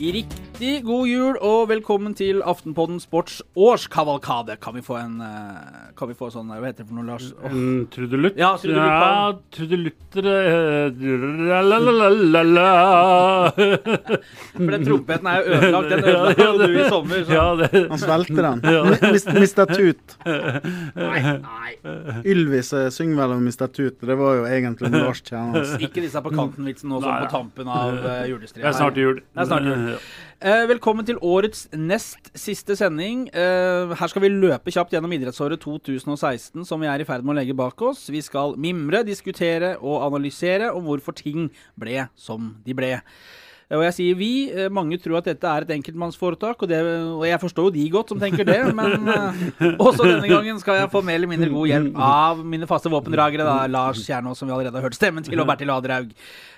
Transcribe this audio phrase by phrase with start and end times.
[0.00, 4.58] ギリッ Riktig god jul og velkommen til Aftenpodden sports årskavalkade.
[4.60, 7.30] Kan vi få en eh, Kan vi få sånn Hva heter det for noe, Lars?
[7.40, 7.48] Oh.
[7.48, 8.36] En trudelutt?
[8.36, 8.84] Ja, trudelutt.
[8.84, 10.92] Ja, eh.
[14.52, 15.88] For den trompeten er jo ødelagt.
[15.94, 17.24] Den ødela jo du i sommer.
[17.24, 17.32] Så.
[17.32, 18.60] Ja, det Han svelgte den.
[18.76, 18.84] Ja.
[19.40, 19.64] Mr.
[19.72, 20.16] Tut.
[21.00, 21.72] Nei, nei.
[22.28, 23.64] Ylvis eh, synger vel om Mr.
[23.72, 23.96] Tut.
[23.96, 25.78] Det var jo egentlig en Lars Kjernås.
[25.80, 27.96] Ikke disse på kanten-vitsen nå, sånn på tampen av
[28.28, 28.66] julestreet.
[28.66, 29.24] Det er snart jul.
[29.24, 29.96] Det er snart jul.
[30.40, 33.26] Eh, velkommen til årets nest siste sending.
[33.28, 37.34] Eh, her skal vi løpe kjapt gjennom idrettsåret 2016, som vi er i ferd med
[37.34, 38.06] å legge bak oss.
[38.08, 42.94] Vi skal mimre, diskutere og analysere om hvorfor ting ble som de ble.
[43.70, 44.30] Eh, Og jeg sier vi.
[44.50, 46.80] eh, Mange tror at dette er et enkeltmannsforetak, og, det,
[47.14, 49.42] og jeg forstår jo de godt som tenker det, men eh,
[49.78, 53.46] også denne gangen skal jeg få mer eller mindre god hjelp av mine faste våpendragere,
[53.46, 56.10] da, Lars Kjernås, som vi allerede har hørt stemmen til, og Bertil Aderhaug,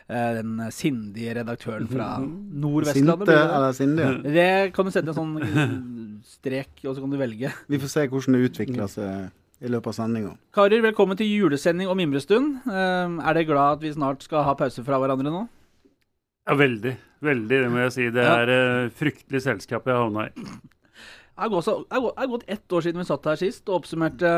[0.08, 3.28] eh, den sindige redaktøren fra Nordvestlandet.
[3.28, 3.54] Sinte det det?
[3.58, 4.16] eller sindige.
[4.40, 7.52] Det kan du sette en sånn strek, og så kan du velge.
[7.68, 9.30] Vi får se hvordan det utvikler seg
[9.62, 10.32] i løpet av sendinga.
[10.56, 12.62] Karer, velkommen til julesending og mimrestund.
[12.66, 15.44] Er dere glad at vi snart skal ha pause fra hverandre nå?
[16.48, 16.92] Ja, veldig.
[17.22, 18.06] Veldig, det må jeg si.
[18.14, 20.46] Det er eh, fryktelig selskap jeg havna i.
[21.42, 24.32] Det er gått, ett år siden vi satt her sist og oppsummerte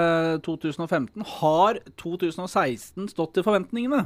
[0.44, 1.25] 2015.
[1.41, 4.05] Har 2016 stått til forventningene?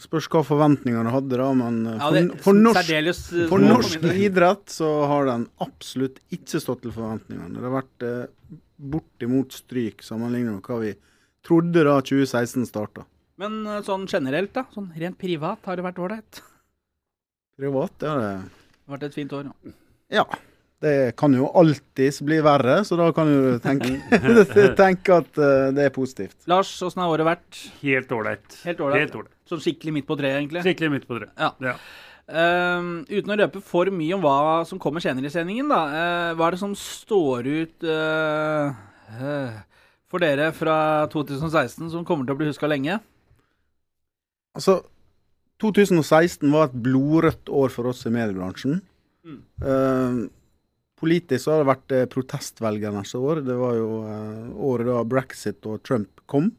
[0.00, 1.48] Spørs hva forventningene hadde, da.
[1.56, 4.92] Men eh, Ja, for, det- for norsk, særdeles, eh, for norsk for min idrett så
[5.10, 7.56] har den absolutt ikke stått til forventningene.
[7.56, 8.60] Det har vært eh,
[8.92, 10.94] bortimot stryk sammenlignet med hva vi
[11.44, 13.04] trodde da 2016 starta.
[13.42, 14.64] Men eh, sånn generelt, da?
[14.76, 16.42] Sånn rent privat, har det vært ålreit?
[17.58, 19.50] Privat, ja det Det har vært et fint år.
[19.50, 19.76] Ja.
[20.22, 20.26] Ja.
[20.82, 24.00] Det kan jo alltids bli verre, så da kan du tenke,
[24.80, 26.34] tenke at eh, det er positivt.
[26.50, 27.60] Lars, åssen har året vært?
[27.84, 28.56] Helt ålreit.
[28.66, 29.14] Helt ålreit.
[29.46, 30.64] Sånn skikkelig midt på treet, egentlig?
[30.66, 31.30] Skikkelig midt på treet.
[31.38, 31.52] Ja.
[31.62, 31.76] Ja.
[32.30, 35.80] Ehm, uten å røpe for mye om hva som kommer senere i sendingen, da.
[35.90, 38.74] Uh, hva er det som står ut uh,
[39.18, 39.56] eh,
[40.10, 40.76] for dere fra
[41.12, 43.00] 2016 som kommer til å bli huska lenge?
[44.56, 44.80] Altså,
[45.62, 48.80] 2016 var et blodrødt år for oss i mediebransjen.
[49.22, 49.42] Mm.
[49.62, 50.16] Eh,
[51.02, 53.44] politisk så har det vært eh, protestvelgernes år.
[53.46, 56.50] Det var jo eh, året da brexit og Trump kom.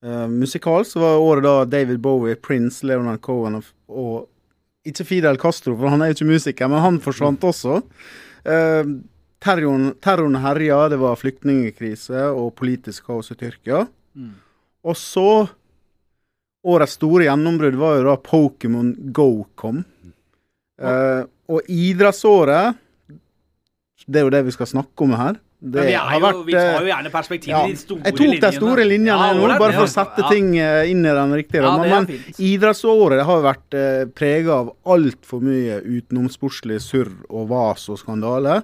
[0.00, 5.74] Uh, musikalsk var året da David Bowie, Prince, Leonard Cohen og, og Ikke Fidel Castro,
[5.76, 7.82] for han er jo ikke musiker, men han forsvant også.
[8.48, 8.92] Eh,
[9.44, 13.82] terroren, terroren herja, det var flyktningkrise og politisk kaos i Tyrkia.
[14.16, 14.38] Mm.
[14.88, 15.26] Og så
[16.68, 19.84] Årets store gjennombrudd var jo da Pokémon Go kom.
[20.80, 22.76] Uh, og idrettsåret
[24.08, 25.40] Det er jo det vi skal snakke om her.
[25.60, 27.98] Det vi, har jo, vært, vi tar eh, jo gjerne perspektivet ja, i de store
[28.00, 28.08] linjene.
[28.08, 30.30] Jeg tok de store linjene Ja, nå, bare for å sette Ja.
[30.32, 31.84] ting eh, inn i den riktige Ja, ramma.
[31.84, 37.84] er men idrettsåret har jo vært uh, prega av altfor mye utenomsportslig surr og vas
[37.92, 38.62] og skandale.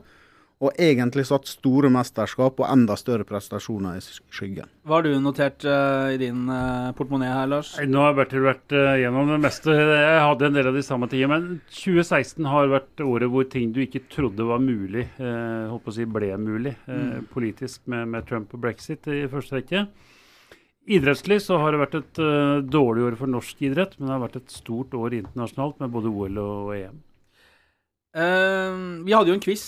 [0.64, 4.70] Og egentlig satt store mesterskap og enda større prestasjoner i skyggen.
[4.88, 7.74] Hva har du notert uh, i din uh, portemonee her, Lars?
[7.84, 9.74] Nå har Bertil vært uh, gjennom det meste.
[9.76, 11.36] Jeg hadde en del av de samme tingene.
[11.36, 15.92] Men 2016 har vært året hvor ting du ikke trodde var mulig, uh, holdt på
[15.92, 17.26] å si ble mulig eh, Mm.
[17.32, 19.84] politisk med, med Trump og brexit i første rekke.
[20.86, 24.22] Idrettslig så har det vært et eh, dårlig år for norsk idrett, men det har
[24.22, 27.00] vært et stort år internasjonalt med både OL og EM.
[28.16, 29.62] Eh, vi hadde jo en quiz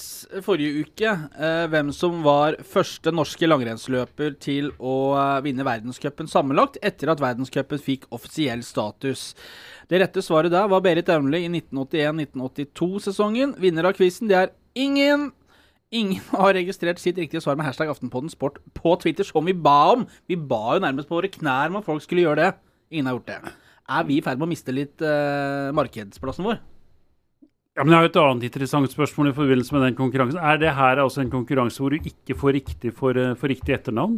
[0.44, 1.10] forrige uke.
[1.36, 7.20] Uh, hvem som var første norske langrennsløper til å uh, vinne verdenscupen sammenlagt etter at
[7.20, 9.34] verdenscupen fikk offisiell status.
[9.92, 13.52] Det rette svaret der var Berit Aunli i 1981-1982-sesongen.
[13.60, 15.28] Vinner av quizen, det er ingen.
[15.92, 19.92] Ingen har registrert sitt riktige svar med hashtag Aftenpodden Sport på Twitter, som vi ba
[19.98, 20.08] om.
[20.28, 22.50] Vi ba jo nærmest på våre knær om at folk skulle gjøre det.
[22.96, 23.40] Ingen har gjort det.
[23.88, 26.60] Er vi i ferd med å miste litt eh, markedsplassen vår?
[27.78, 30.40] Ja, men Jeg har et annet interessant spørsmål i forbindelse med den konkurransen.
[30.42, 33.76] Er det her altså en konkurranse hvor du ikke får riktig for, eh, for riktig
[33.76, 34.16] etternavn?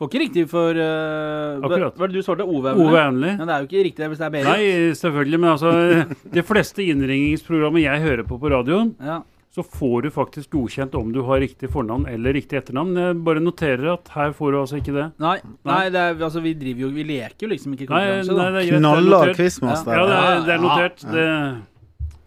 [0.00, 1.98] Får ikke riktig for uh, hva, Akkurat.
[1.98, 2.46] hva er det du svarte?
[2.48, 2.72] Ove?
[2.80, 4.48] Ove Men det er jo ikke riktig hvis det er Berit.
[4.48, 5.38] Nei, selvfølgelig.
[5.42, 5.74] Men altså,
[6.38, 9.20] de fleste innringningsprogrammer jeg hører på på radioen, Ja.
[9.52, 12.96] så får du faktisk godkjent om du har riktig fornavn eller riktig etternavn.
[12.98, 15.10] Jeg bare noterer at her får du altså ikke det.
[15.22, 15.36] Nei,
[15.68, 18.38] nei det er, altså, vi driver jo Vi leker jo liksom ikke Nei, konkurranse, nei,
[18.40, 18.48] da.
[18.56, 19.28] det er greit.
[19.28, 19.92] er quizmaster.
[20.00, 21.04] Ja, det er, det er notert.
[21.04, 21.12] ja.
[21.12, 21.28] Det,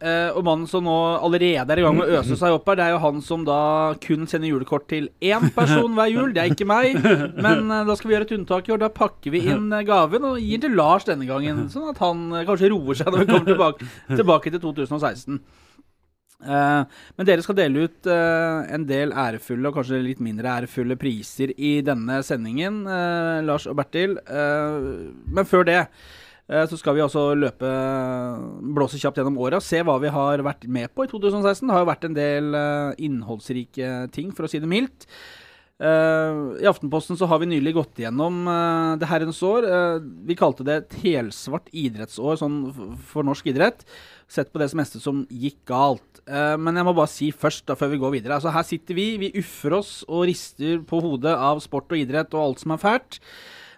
[0.03, 0.93] og mannen som nå
[1.23, 3.45] allerede er i gang med å øse seg opp her, det er jo han som
[3.47, 3.59] da
[4.03, 6.33] kun sender julekort til én person hver jul.
[6.35, 6.97] Det er ikke meg.
[7.35, 8.81] Men eh, da skal vi gjøre et unntak i år.
[8.85, 11.67] Da pakker vi inn eh, gaven og gir til Lars denne gangen.
[11.71, 15.39] Sånn at han eh, kanskje roer seg når vi kommer tilbake, tilbake til 2016.
[16.45, 20.99] Eh, men dere skal dele ut eh, en del ærefulle og kanskje litt mindre ærefulle
[20.99, 24.19] priser i denne sendingen, eh, Lars og Bertil.
[24.19, 24.93] Eh,
[25.31, 27.69] men før det Eh, Så skal vi også løpe,
[28.77, 31.65] blåse kjapt gjennom åra, se hva vi har vært med på i 2016.
[31.65, 35.07] Det har jo vært en del eh, innholdsrike ting, for å si det mildt.
[35.81, 39.65] Eh, I Aftenposten så har vi nylig gått igjennom eh, det herrens år.
[39.67, 42.61] Eh, vi kalte det et helsvart idrettsår sånn
[43.09, 43.81] for norsk idrett.
[44.31, 46.21] Sett på det som meste som gikk galt.
[46.29, 48.37] Eh, men jeg må bare si først, da, før vi går videre.
[48.37, 52.37] Altså, her sitter vi, vi uffer oss og rister på hodet av sport og idrett
[52.37, 53.19] og alt som er fælt.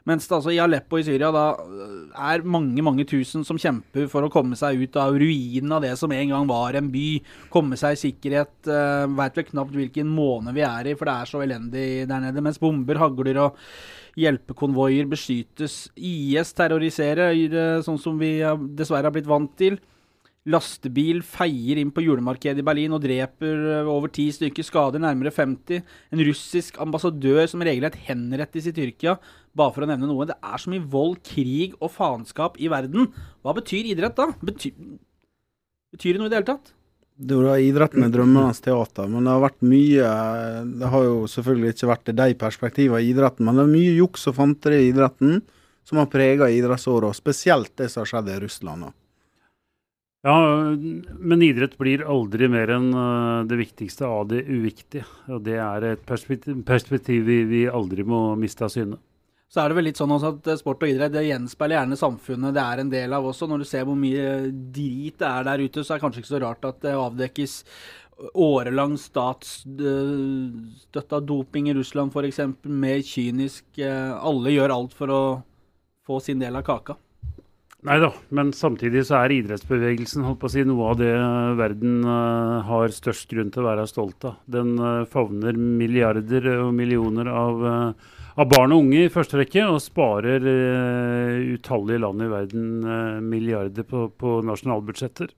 [0.08, 4.08] Mens det altså i Aleppo i Syria da øh, er mange mange tusen som kjemper
[4.12, 7.08] for å komme seg ut av ruinen av det som en gang var en by.
[7.52, 8.56] Komme seg i sikkerhet.
[8.70, 12.24] Uh, Veit vel knapt hvilken måned vi er i, for det er så elendig der
[12.24, 12.44] nede.
[12.46, 13.60] Mens bomber hagler og
[14.18, 15.76] hjelpekonvoier beskytes.
[16.00, 18.38] IS terroriserer, øh, sånn som vi
[18.80, 19.80] dessverre har blitt vant til.
[20.48, 25.82] Lastebil feier inn på julemarkedet i Berlin og dreper over ti stykker, skader nærmere 50.
[26.16, 29.18] En russisk ambassadør som regelrett henrettes i Tyrkia,
[29.58, 30.28] bare for å nevne noe.
[30.30, 33.12] Det er så mye vold, krig og faenskap i verden.
[33.46, 34.30] Hva betyr idrett da?
[34.46, 34.74] Betyr,
[35.96, 36.74] betyr det noe i det hele tatt?
[37.18, 40.10] Det er jo da idretten er drømmenes teater, men det har vært mye
[40.78, 44.28] Det har jo selvfølgelig ikke vært de perspektivene i idretten, men det er mye juks
[44.30, 45.42] og fanteri i idretten
[45.88, 48.92] som har prega idrettsåret, og spesielt det som har skjedd i Russland.
[50.28, 50.36] Ja,
[50.76, 55.06] men idrett blir aldri mer enn eh, det viktigste av det uviktige.
[55.32, 59.00] Og det er et perspektiv, perspektiv vi, vi aldri må miste av syne.
[59.48, 62.56] Så er det vel litt sånn at eh, sport og idrett det gjenspeiler gjerne samfunnet
[62.58, 63.48] det er en del av også.
[63.48, 66.36] Når du ser hvor mye drit det er der ute, så er det kanskje ikke
[66.36, 67.54] så rart at det avdekkes
[68.34, 68.98] årelang
[69.78, 72.40] statsstøtta doping i Russland f.eks.
[72.68, 73.64] Mer kynisk.
[73.80, 75.22] eh, Alle gjør alt for å
[76.08, 76.96] få sin del av kaka.
[77.88, 81.14] Nei da, men samtidig så er idrettsbevegelsen holdt på å si, noe av det
[81.60, 84.36] verden eh, har størst grunn til å være stolt av.
[84.50, 87.92] Den eh, favner milliarder og millioner av, eh,
[88.38, 93.18] av barn og unge i første rekke, og sparer uh, utallige land i verden uh,
[93.24, 95.34] milliarder på, på nasjonalbudsjetter.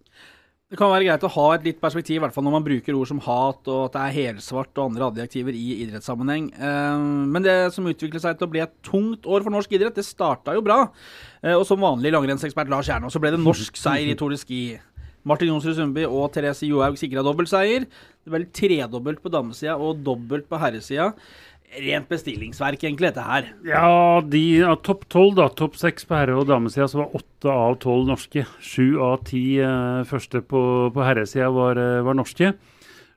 [0.70, 2.94] Det kan være greit å ha et litt perspektiv, i hvert fall når man bruker
[2.94, 6.52] ord som hat og at det er helsvart og andre adjektiver i idrettssammenheng.
[6.54, 9.98] Eh, Men det som utviklet seg til å bli et tungt år for norsk idrett,
[9.98, 10.84] det starta jo bra.
[11.56, 14.62] Og som vanlig langrennsekspert Lars Kjernås, så ble det norsk seier i Tour de Ski.
[15.28, 17.86] Martin Jonsrud Sundby og Therese Johaug sikra dobbeltseier.
[18.24, 21.12] Det ble tredobbelt på damesida og dobbelt på herresida.
[21.70, 23.52] Rent bestillingsverk, egentlig, dette her.
[23.68, 25.46] Ja, de ja, topp tolv, da.
[25.54, 28.42] Topp seks på herre- og damesida, så var åtte av tolv norske.
[28.66, 30.62] Sju av ti eh, første på,
[30.96, 32.50] på herresida var, eh, var norske.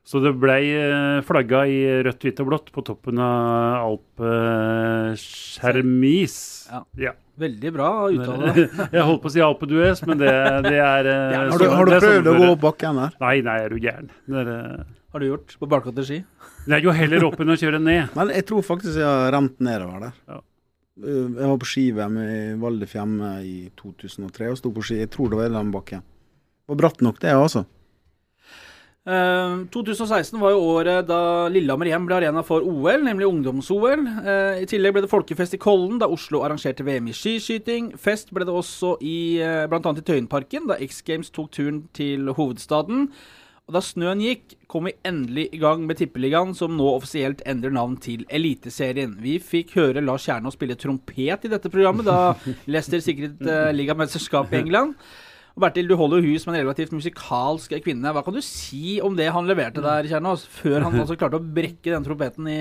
[0.04, 6.36] Så det ble eh, flagga i rødt, hvitt og blått på toppen av Alpeskjermis.
[6.72, 6.80] Ja.
[7.08, 7.12] Ja.
[7.42, 8.52] Veldig bra uttale.
[8.92, 10.28] Jeg holdt på å si Alpe Duez, men det,
[10.66, 13.10] det er eh, Har du, har du er prøvd å gå opp bakken der?
[13.22, 14.10] Nei, nei, er du gæren.
[14.28, 14.84] Det er, eh,
[15.14, 16.18] Har du gjort på barkåtte ski?
[16.66, 18.14] Det er jo heller opp enn å kjøre ned.
[18.16, 20.16] Men jeg tror faktisk jeg har rent nedover der.
[20.30, 20.40] Ja.
[21.02, 25.00] Uh, Jeg var på ski-VM i Val di Fiemme i 2003 og sto på ski.
[25.02, 26.04] Jeg tror det var den bakken.
[26.70, 27.64] Og bratt nok, det, altså.
[29.02, 34.04] Uh, 2016 var jo året da Lillehammer igjen ble arena for OL, nemlig ungdoms-OL.
[34.22, 37.90] Uh, I tillegg ble det folkefest i Kollen da Oslo arrangerte VM i skiskyting.
[37.98, 39.82] Fest ble det også i uh, bl.a.
[39.82, 43.08] i Tøyenparken da X Games tok turen til hovedstaden.
[43.72, 47.72] Og da snøen gikk, kom vi endelig i gang med Tippeligaen, som nå offisielt endrer
[47.72, 49.14] navn til Eliteserien.
[49.24, 52.34] Vi fikk høre Lars Kjernås spille trompet i dette programmet da
[52.68, 54.92] Leicester sikret uh, ligamesterskapet i England.
[55.56, 58.12] Og Bertil, du holder jo hus med en relativt musikalsk kvinne.
[58.12, 61.50] Hva kan du si om det han leverte der, Kjernås, før han altså klarte å
[61.56, 62.60] brekke den trompeten i,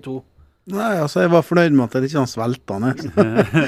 [0.00, 0.22] to?
[0.68, 3.04] Nei, altså, jeg var fornøyd med at det ikke han svelta ned.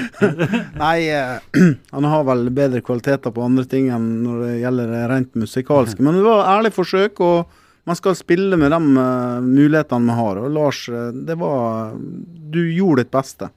[0.83, 1.63] Nei, eh,
[1.95, 6.05] han har vel bedre kvaliteter på andre ting enn når det gjelder det rent musikalske.
[6.05, 10.19] Men det var et ærlig forsøk, og man skal spille med de eh, mulighetene vi
[10.19, 10.43] har.
[10.43, 11.97] Og Lars, eh, det var
[12.51, 13.49] Du gjorde ditt beste.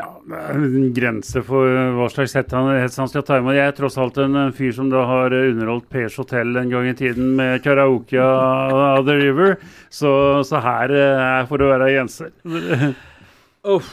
[0.00, 1.68] Ja, det er en grense for
[1.98, 3.52] hva slags hets han, han skal ta imot.
[3.52, 6.72] Jeg er tross alt en eh, fyr som da har eh, underholdt Pers Hotel en
[6.72, 9.58] gang i tiden med karaoke av The River,
[9.92, 10.14] så,
[10.48, 12.32] så her eh, er for å være Jenser.
[13.68, 13.92] Uff.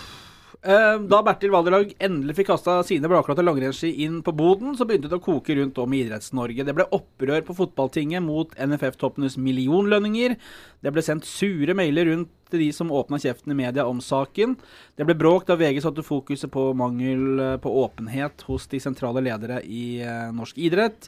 [0.61, 5.07] Eh, Da Bertil Valderlag endelig fikk kasta sine bladklarte langrennsski inn på boden, så begynte
[5.07, 6.65] det å koke rundt om i Idretts-Norge.
[6.67, 10.35] Det ble opprør på fotballtinget mot NFF-toppenes millionlønninger.
[10.83, 14.57] Det ble sendt sure mailer rundt til de som åpna kjeften i media om saken.
[14.99, 19.61] Det ble bråk da VG satte fokuset på mangel på åpenhet hos de sentrale ledere
[19.63, 21.07] i eh, norsk idrett.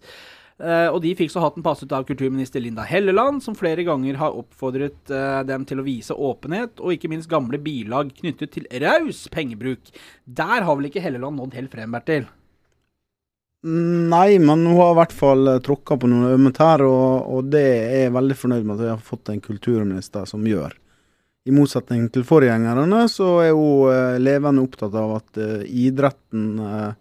[0.62, 4.36] Eh, og de fikk så hatten passet av kulturminister Linda Helleland, som flere ganger har
[4.38, 9.24] oppfordret eh, dem til å vise åpenhet, og ikke minst gamle bilag knyttet til raus
[9.34, 9.90] pengebruk.
[10.26, 12.30] Der har vel ikke Helleland nådd helt frem, Bertil?
[13.62, 17.52] Nei, men hun har i hvert fall uh, tråkka på noen ømme tær, og, og
[17.54, 20.74] det er jeg veldig fornøyd med at vi har fått en kulturminister som gjør.
[21.46, 26.92] I motsetning til forgjengerne, så er hun eh, levende opptatt av at eh, idretten eh,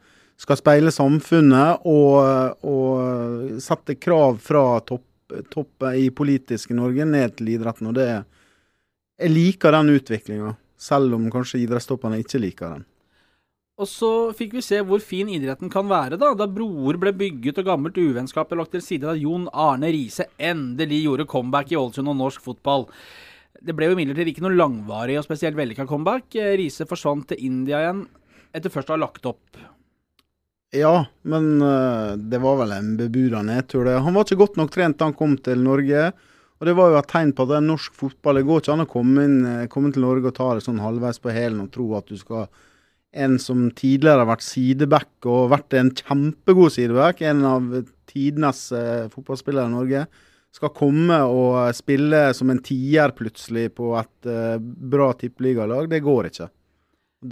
[0.40, 5.06] skal speile samfunnet og, og sette krav fra topp,
[5.94, 7.90] i politiske Norge ned til idretten.
[7.90, 8.08] Og det
[9.20, 12.86] Jeg liker den utviklinga, selv om kanskje idrettstoppene ikke liker den.
[13.80, 16.34] Og så fikk vi se hvor fin idretten kan være, da.
[16.36, 20.26] Da broer ble bygget og gammelt uvennskap ble lagt til side da Jon Arne Riise
[20.36, 22.88] endelig gjorde comeback i Ålesund og norsk fotball.
[23.60, 26.36] Det ble jo imidlertid ikke noe langvarig og spesielt vellykka comeback.
[26.60, 28.06] Riise forsvant til India igjen
[28.56, 29.60] etter først å ha lagt opp.
[30.70, 33.88] Ja, men uh, det var vel en bebuda nedtur.
[33.90, 36.10] Han var ikke godt nok trent da han kom til Norge.
[36.60, 38.38] Og det var jo et tegn på at det er norsk fotball.
[38.38, 40.82] Det går ikke an å komme, inn, eh, komme til Norge og ta det sånn
[40.84, 42.50] halvveis på hælen og tro at du skal
[43.10, 47.72] en som tidligere har vært sideback og vært en kjempegod sideback, en av
[48.10, 50.04] tidenes uh, fotballspillere i Norge,
[50.54, 55.90] skal komme og spille som en tier plutselig på et uh, bra tippeligalag.
[55.90, 56.50] Det går ikke.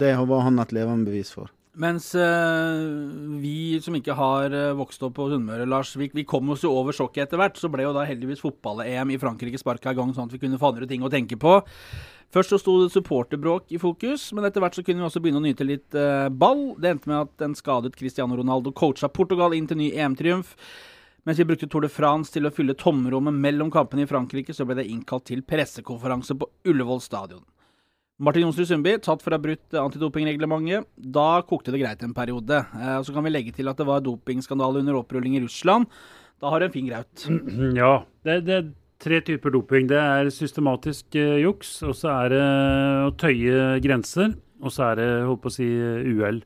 [0.03, 1.47] Det var han et levende bevis for.
[1.79, 2.75] Mens uh,
[3.39, 6.73] vi som ikke har uh, vokst opp på Sunnmøre, Lars, vi, vi kom oss jo
[6.75, 7.55] over sjokket etter hvert.
[7.55, 10.59] Så ble jo da heldigvis fotball-EM i Frankrike sparka i gang, sånn at vi kunne
[10.59, 11.61] få andre ting å tenke på.
[12.35, 15.39] Først så sto det supporterbråk i fokus, men etter hvert så kunne vi også begynne
[15.39, 16.73] å nyte litt uh, ball.
[16.77, 20.51] Det endte med at en skadet Cristiano Ronaldo coacha Portugal inn til ny EM-triumf.
[21.23, 24.67] Mens vi brukte Tour de France til å fylle tomrommet mellom kampene i Frankrike, så
[24.67, 27.47] ble det innkalt til pressekonferanse på Ullevål stadion.
[28.19, 30.89] Martin Jonsrud Sundby tatt for å ha brutt antidopingreglementet.
[30.99, 32.57] Da kokte det greit en periode.
[32.97, 35.87] Og så kan vi legge til at det var dopingskandale under opprulling i Russland.
[36.39, 37.25] Da har du en fin graut.
[37.79, 39.87] Ja, det, det, er tre typer doping.
[39.87, 42.45] Det er systematisk uh, juks, og så er det
[43.07, 46.41] å tøye grenser, og så er det holdt på å si uhell.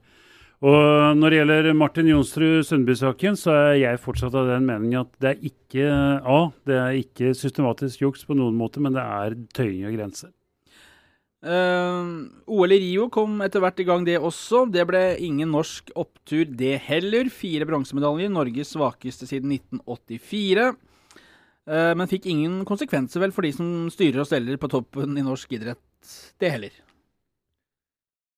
[0.64, 5.10] Og når det gjelder Martin Jonsrud Sundby-saken, så er jeg fortsatt av den mening at
[5.20, 5.90] det er ikke
[6.22, 6.38] A,
[6.70, 10.32] det er ikke systematisk juks på noen måte, men det er tøying av grenser.
[11.44, 14.64] Uh, OL i Rio kom etter hvert i gang, det også.
[14.72, 17.28] Det ble ingen norsk opptur, det heller.
[17.34, 20.70] Fire bronsemedaljer, Norges svakeste siden 1984.
[21.68, 25.26] Uh, men fikk ingen konsekvenser vel for de som styrer og steller på toppen i
[25.26, 25.84] norsk idrett,
[26.40, 26.80] det heller.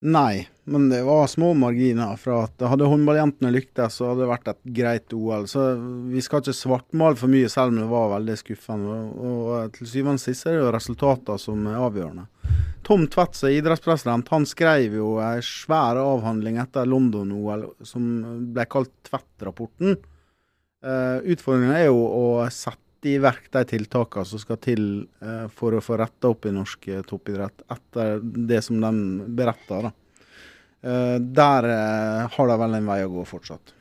[0.06, 4.48] Nei, men det var små marginer fra at hadde håndballjentene lyktes, så hadde det vært
[4.50, 5.44] et greit OL.
[5.50, 5.66] Så
[6.10, 8.96] vi skal ikke svartmale for mye, selv om det var veldig skuffende.
[9.30, 12.26] Og til syvende og sist er det jo resultatene som er avgjørende.
[12.86, 18.08] Tom Tvedt, idrettspresident, han skrev jo en svær avhandling etter London-OL som
[18.54, 20.00] ble kalt Tvedt-rapporten.
[20.86, 24.82] Uh, utfordringen er jo å sette i verk de tiltakene som skal til
[25.22, 29.90] uh, for å få retta opp i norsk uh, toppidrett, etter det som de beretter.
[29.90, 30.05] Uh,
[30.86, 31.66] der
[32.36, 33.74] har de vel en vei å gå fortsatt.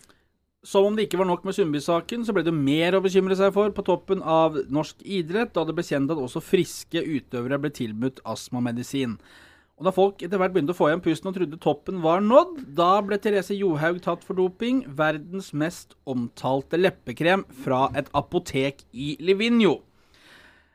[0.64, 3.50] Som om det ikke var nok med Sundby-saken, så ble det mer å bekymre seg
[3.52, 7.70] for på toppen av norsk idrett, da det ble kjent at også friske utøvere ble
[7.76, 9.18] tilbudt astmamedisin.
[9.76, 12.62] Og da folk etter hvert begynte å få igjen pusten og trodde toppen var nådd,
[12.78, 19.18] da ble Therese Johaug tatt for doping, verdens mest omtalte leppekrem fra et apotek i
[19.20, 19.82] Livigno.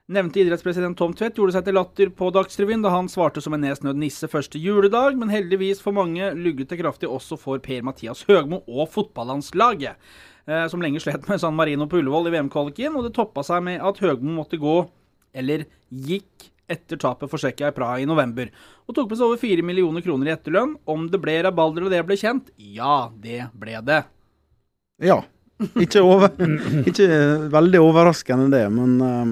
[0.09, 3.61] Nevnte idrettspresident Tom Tvedt gjorde seg til latter på Dagsrevyen da han svarte som en
[3.61, 8.63] nedsnødd nisse første juledag, men heldigvis for mange lugget det kraftig også for Per-Mathias Høgmo
[8.65, 10.01] og fotballandslaget,
[10.49, 13.61] eh, som lenge slet med San Marino på Ullevål i VM-kvaliken, og det toppa seg
[13.69, 14.79] med at Høgmo måtte gå,
[15.37, 18.49] eller gikk, etter tapet for Tsjekkia i Praha i november,
[18.89, 20.73] og tok med seg over fire millioner kroner i etterlønn.
[20.89, 22.49] Om det ble rabalder og det ble kjent?
[22.57, 24.03] Ja, det ble det.
[25.05, 25.21] Ja.
[25.59, 26.31] Ikke, over,
[26.89, 27.07] ikke
[27.51, 29.31] veldig overraskende det, men um,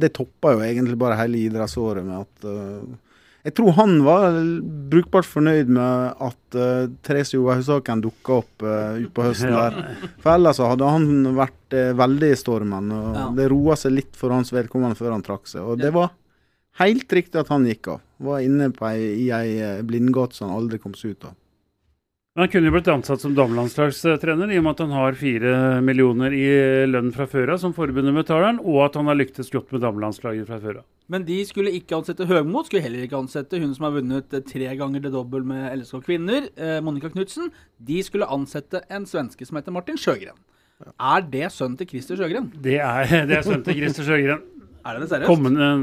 [0.00, 2.82] det toppa jo egentlig bare hele idrettsåret med at uh,
[3.46, 4.36] Jeg tror han var
[4.92, 9.80] brukbart fornøyd med at uh, Therese Johaugsaken dukka opp uh, utpå høsten der.
[10.20, 13.26] For ellers hadde han vært uh, veldig i stormen, og ja.
[13.40, 15.64] det roa seg litt for hans vedkommende før han trakk seg.
[15.64, 16.12] Og det var
[16.82, 18.04] helt riktig at han gikk av.
[18.20, 21.37] Var inne på ei, i ei blindgate som han aldri kom seg ut av.
[22.38, 26.34] Han kunne jo blitt ansatt som damelandslagstrener i og med at han har fire millioner
[26.36, 26.44] i
[26.86, 29.82] lønn fra før av, som forbundet betaler han, og at han har lyktes godt med
[29.82, 30.84] damelandslaget fra før av.
[31.10, 34.68] Men de skulle ikke ansette Høgmo, skulle heller ikke ansette hun som har vunnet tre
[34.78, 37.50] ganger det dobbel med LSK kvinner, eh, Monica Knutsen.
[37.90, 40.38] De skulle ansette en svenske som heter Martin Sjøgren.
[40.78, 40.94] Ja.
[41.16, 42.52] Er det sønnen til Christer Sjøgren?
[42.54, 44.46] Det er, det er sønnen til Christer Sjøgren.
[44.86, 45.34] Er det det seriøst?
[45.34, 45.74] Kommende,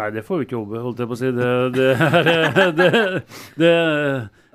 [0.00, 1.36] nei, det får vi ikke håpe, holdt jeg på å si.
[1.36, 2.92] Det, det, er, det,
[3.60, 3.74] det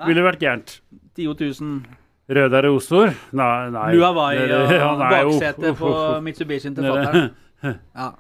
[0.10, 0.80] ville vært gærent.
[1.16, 3.14] 10 000 Røde Rosor?
[3.38, 3.90] Nei, nei.
[3.94, 5.90] Lua Vai og ja, baksetet på
[6.26, 7.34] Mitsubishien til fatter'n.
[7.96, 8.12] Ja.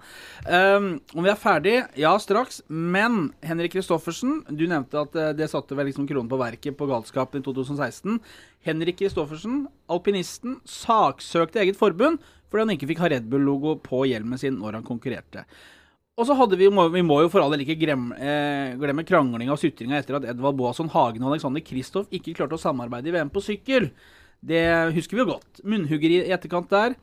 [0.47, 1.73] Um, om vi er ferdig?
[1.99, 2.63] Ja, straks.
[2.65, 6.87] Men Henrik Kristoffersen, du nevnte at eh, det satte vel liksom kronen på verket på
[6.89, 8.17] galskapen i 2016.
[8.65, 14.39] Henrik Kristoffersen, alpinisten, saksøkte eget forbund fordi han ikke fikk ha Red Bull-logo på hjelmen
[14.41, 15.45] sin når han konkurrerte.
[16.15, 19.51] Og så hadde vi, vi må jo for all del ikke glemme, eh, glemme kranglinga
[19.51, 23.15] og sutringa etter at Edvald Boasson Hagen og Alexander Kristoff ikke klarte å samarbeide i
[23.17, 23.89] VM på sykkel.
[24.39, 24.61] Det
[24.95, 25.59] husker vi jo godt.
[25.67, 26.95] Munnhuggeri i etterkant der.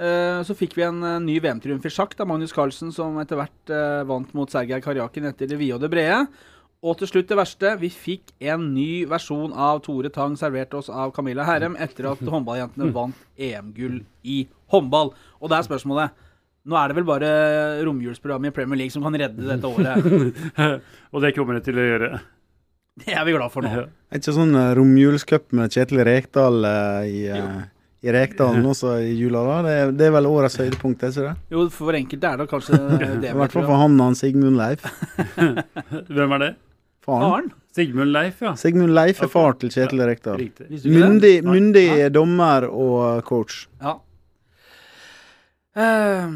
[0.00, 3.40] Eh, Så fikk vi en eh, ny VM-triumf i sjakk av Magnus Carlsen, som etter
[3.40, 6.26] hvert eh, vant mot Sergej Karjakin etter det vide og det brede.
[6.80, 10.88] Og til slutt det verste, vi fikk en ny versjon av Tore Tang servert oss
[10.88, 15.12] av Camilla Herrem etter at håndballjentene vant EM-gull i håndball.
[15.40, 16.26] Og det er spørsmålet.
[16.68, 17.30] Nå er det vel bare
[17.86, 20.42] romjulsprogrammet i Premier League som kan redde dette året.
[21.14, 22.10] Og det kommer det til å gjøre.
[23.00, 23.70] Det er vi glad for nå.
[23.72, 23.84] Ja.
[24.10, 27.62] Er ikke sånn uh, romjulscup med Kjetil Rekdal eh, i, uh,
[28.04, 29.60] i Rekdalen også i jula, da?
[29.64, 31.32] Det er, det er vel årets høydepunkt, er ikke det?
[31.54, 32.80] Jo, for enkelte er det kanskje
[33.22, 33.30] det.
[33.30, 34.84] I hvert fall for han og han Sigmund Leif.
[36.18, 36.52] Hvem er det?
[37.06, 37.24] Faren.
[37.24, 37.50] Faren.
[37.72, 38.52] Sigmund Leif, ja.
[38.58, 40.42] Sigmund Leif er far til Kjetil Rekdal.
[40.90, 43.62] Myndig, myndig dommer og coach.
[43.80, 43.96] Ja.
[45.76, 46.28] Eh,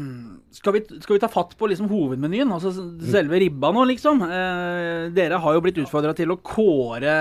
[0.51, 2.71] skal, vi, skal vi ta fatt på liksom hovedmenyen, altså
[3.11, 4.21] selve ribba nå, liksom?
[4.23, 7.15] Uh, dere har jo blitt utfordra til å kåre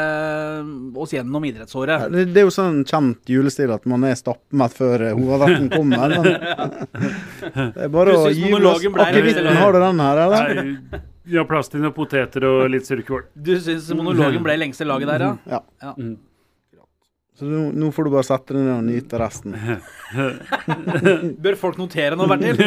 [0.94, 2.04] oss gjennom Ja, idrettsåret.
[2.12, 6.14] Det, det er jo sånn kjent julestil at man er stappmett før eh, hovedretten kommer.
[6.14, 6.28] Men
[7.74, 9.50] det er bare å gi oss monologen akevitten.
[9.58, 10.62] Har du den her, eller?
[10.62, 13.26] Nei, Vi har plass til noen poteter og litt surkål.
[13.34, 15.34] Du syns monologen ble lengste laget der, ja?
[15.56, 15.64] Ja.
[15.82, 15.96] Ja.
[17.34, 19.56] Så nå, nå får du bare sette deg ned og nyte resten.
[21.42, 22.60] Bør folk notere noe, Bertil?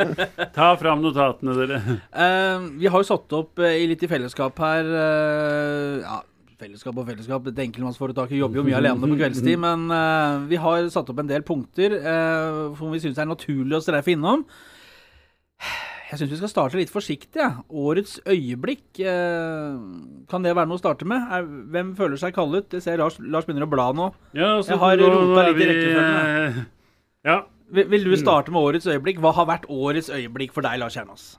[0.56, 1.78] Ta fram notatene, dere.
[2.12, 6.18] Uh, vi har jo satt opp uh, litt i fellesskap her uh, Ja,
[6.60, 7.46] fellesskap og fellesskap.
[7.48, 9.56] Dette enkeltmannsforetaket jobber jo mye alene på kveldstid.
[9.66, 9.88] Men
[10.52, 14.12] vi har satt opp en del punkter eh, som vi syns er naturlig å streife
[14.12, 14.44] innom.
[16.10, 17.38] Jeg syns vi skal starte litt forsiktig.
[17.38, 17.62] Ja.
[17.70, 18.98] Årets øyeblikk.
[18.98, 19.76] Eh,
[20.30, 21.22] kan det være noe å starte med?
[21.30, 22.66] Er, hvem føler seg kallet?
[22.74, 24.08] Jeg ser Lars, Lars begynner å bla nå.
[24.34, 26.60] Ja, så Jeg har rota litt i rekkefølgen, eh,
[27.30, 27.38] Ja.
[27.70, 29.20] Vil, vil du starte med årets øyeblikk?
[29.22, 31.38] Hva har vært årets øyeblikk for deg, Lars Kjernås?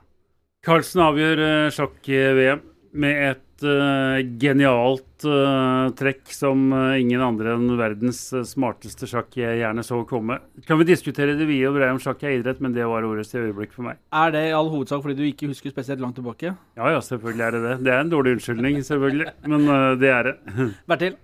[0.64, 2.62] Carlsen avgjør uh, sjakk-VM
[2.94, 9.60] med et eh, genialt eh, trekk som eh, ingen andre enn verdens smarteste sjakk jeg
[9.60, 10.38] gjerne så komme.
[10.68, 13.34] Kan vi diskutere det vide og breie om sjakk er idrett, men det var årets
[13.34, 14.00] øyeblikk for meg.
[14.12, 16.54] Er det i all hovedsak fordi du ikke husker spesielt langt tilbake?
[16.78, 17.74] Ja ja, selvfølgelig er det det.
[17.86, 20.36] Det er en dårlig unnskyldning, selvfølgelig, men det er det.
[20.90, 21.18] Bertil?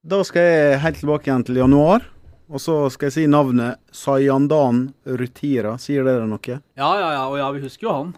[0.00, 2.06] Da skal jeg helt tilbake igjen til januar.
[2.50, 5.76] Og så skal jeg si navnet Sayandan Rutira.
[5.78, 6.56] Sier dere noe?
[6.74, 8.14] Ja, ja, ja, og ja, vi husker jo han.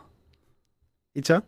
[1.18, 1.42] Ikke?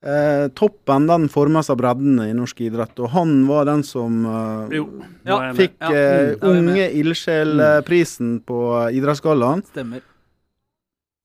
[0.00, 4.78] Eh, toppen den formes av bredden i norsk idrett, og han var den som eh,
[4.78, 4.86] Jo.
[5.28, 6.70] Ja, fikk Ja, eh, mm, vi med.
[6.70, 9.60] Unge ildsjelprisen på eh, Idrettsgallaen.
[9.74, 10.06] Stemmer.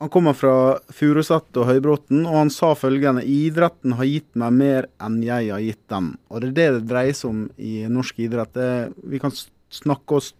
[0.03, 0.55] Han kommer fra
[0.91, 5.63] Furuset og Høybråten, og han sa følgende Idretten har gitt meg mer enn jeg har
[5.63, 6.09] gitt dem.
[6.27, 8.51] Og det er det det dreier seg om i norsk idrett.
[8.57, 8.71] Det,
[9.07, 9.31] vi kan
[9.71, 10.33] snakke oss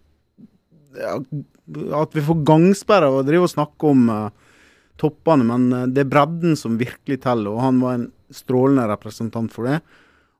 [0.96, 1.16] ja,
[1.96, 4.28] At vi får gangsperre og drive og snakke om eh,
[5.00, 9.52] toppene, men eh, det er bredden som virkelig teller, og han var en strålende representant
[9.54, 9.80] for det.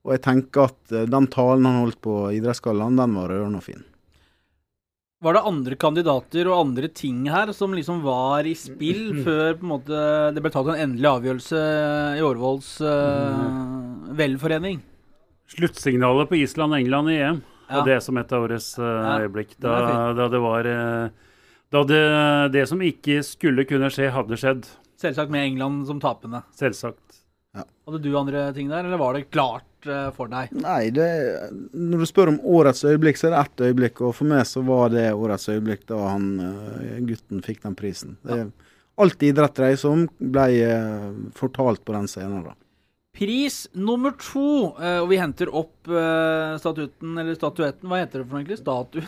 [0.07, 3.67] Og jeg tenker at eh, den talen han holdt på Idrettsgallaen, den var rørende og
[3.67, 3.83] fin.
[5.25, 9.65] Var det andre kandidater og andre ting her som liksom var i spill før på
[9.65, 10.01] en måte
[10.37, 11.63] det ble tatt en endelig avgjørelse
[12.21, 14.83] i Årvolls uh, velforening?
[15.57, 17.41] Sluttsignalet på Island og England i EM.
[17.71, 17.81] Ja.
[17.81, 19.57] Og det som et av årets uh, Ja, øyeblikk.
[19.57, 20.69] Da, er da det var
[21.75, 22.05] Da det,
[22.55, 24.69] det som ikke skulle kunne skje, hadde skjedd.
[25.01, 26.45] Selvsagt med England som tapende.
[26.61, 27.06] Selvsagt.
[27.65, 30.53] Hadde du andre ting der, eller var det klart uh, for deg?
[30.59, 31.07] Nei, det,
[31.73, 34.03] når du spør om årets øyeblikk, så er det ett øyeblikk.
[34.03, 38.19] Og for meg så var det årets øyeblikk da han uh, gutten fikk den prisen.
[38.27, 38.47] Det,
[38.97, 42.47] Alt idrett dreier seg om, ble uh, fortalt på den scenen.
[42.49, 42.57] da.
[43.17, 45.89] Pris nummer to, og vi henter opp
[46.61, 48.59] statuten, eller statuetten, hva heter det for noe egentlig?
[48.61, 49.07] Statuen?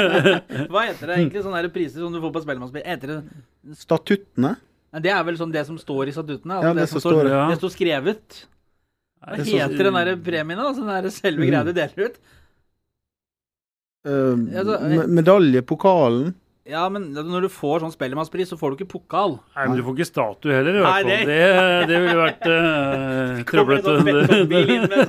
[0.74, 2.84] hva heter det egentlig, sånne her priser som du får på Spellemannspill?
[2.84, 4.52] Heter det Statuttene?
[4.92, 6.58] Nei, Det er vel sånn det som står i statuttene?
[6.60, 7.48] Ja, Altså det det, som står- står, ja.
[7.48, 8.46] det står skrevet.
[9.22, 10.68] Hva Det er så- heter den der premien, da?
[10.68, 12.16] Altså den der selve greia du deler ut?
[14.04, 16.34] Uh, altså, så- medalje, pokalen.
[16.62, 19.32] Ja, men når du får sånn Spellemannspris, så får du ikke pokal.
[19.56, 21.10] Nei, men du får ikke statue heller, i hvert Nei, fall.
[21.10, 23.42] det- Det, det ville vært uh,
[23.82, 25.02] sånn.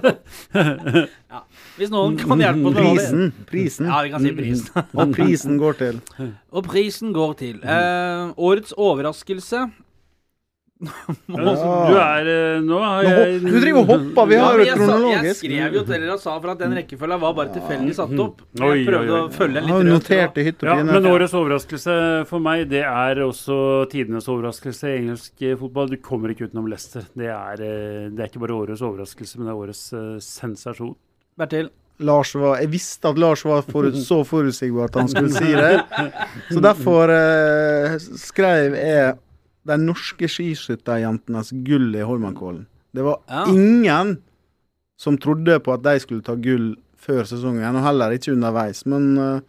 [1.34, 1.40] Ja.
[1.78, 3.22] Hvis noen kan hjelpe oss med Prisen.
[3.50, 3.86] Prisen.
[3.90, 4.84] Ja, vi kan si prisen.
[4.94, 6.02] Og prisen går til
[6.54, 9.64] Og prisen går til eh, årets overraskelse.
[10.84, 11.54] Ja,
[11.90, 15.26] Du er eh, Nå har jeg du driver og hopper, vi har jo jeg, kronologisk.
[15.28, 18.16] jeg skrev jo til dere og sa for at den rekkefølga var bare tilfeldig satt
[18.26, 18.42] opp.
[18.60, 20.66] Jeg prøvde å følge litt rundt.
[20.70, 21.98] Ja, men årets overraskelse
[22.30, 23.60] for meg, det er også
[23.92, 25.92] tidenes overraskelse i engelsk eh, fotball.
[25.94, 27.08] Du kommer ikke utenom Leicester.
[27.18, 29.86] Det er, eh, det er ikke bare årets overraskelse, men det er årets
[30.34, 30.96] sensasjon.
[31.40, 31.72] Bertil.
[32.04, 35.84] Lars var, jeg visste at Lars var forut, så forutsigbar at han skulle si det.
[36.50, 39.14] Så derfor eh, skrev jeg
[39.68, 42.66] de norske skiskytterjentenes gull i Holmenkollen.
[42.94, 43.46] Det var Ja.
[43.48, 44.18] ingen
[44.98, 48.86] som trodde på at de skulle ta gull før sesongen, og heller ikke underveis.
[48.86, 49.40] Men uh,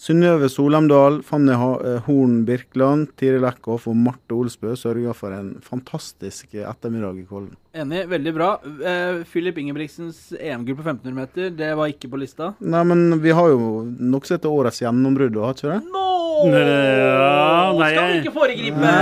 [0.00, 6.54] Synnøve Solemdal, Fanny eh, Horn Birkeland, Tiril Eckhoff og Marte Olsbø sørga for en fantastisk
[6.54, 7.52] ettermiddag i Kollen.
[7.72, 8.48] Enig, veldig bra.
[8.66, 12.48] Uh, Filip Ingebrigtsens EM-gull på 1500 meter, det var ikke på lista?
[12.58, 15.80] Nei, men vi har jo nok sett årets gjennombrudd, har ikke det?
[15.86, 16.06] Nå!
[16.50, 18.80] Ja, nei, Skal vi ikke foregripe?
[18.80, 18.94] Nei,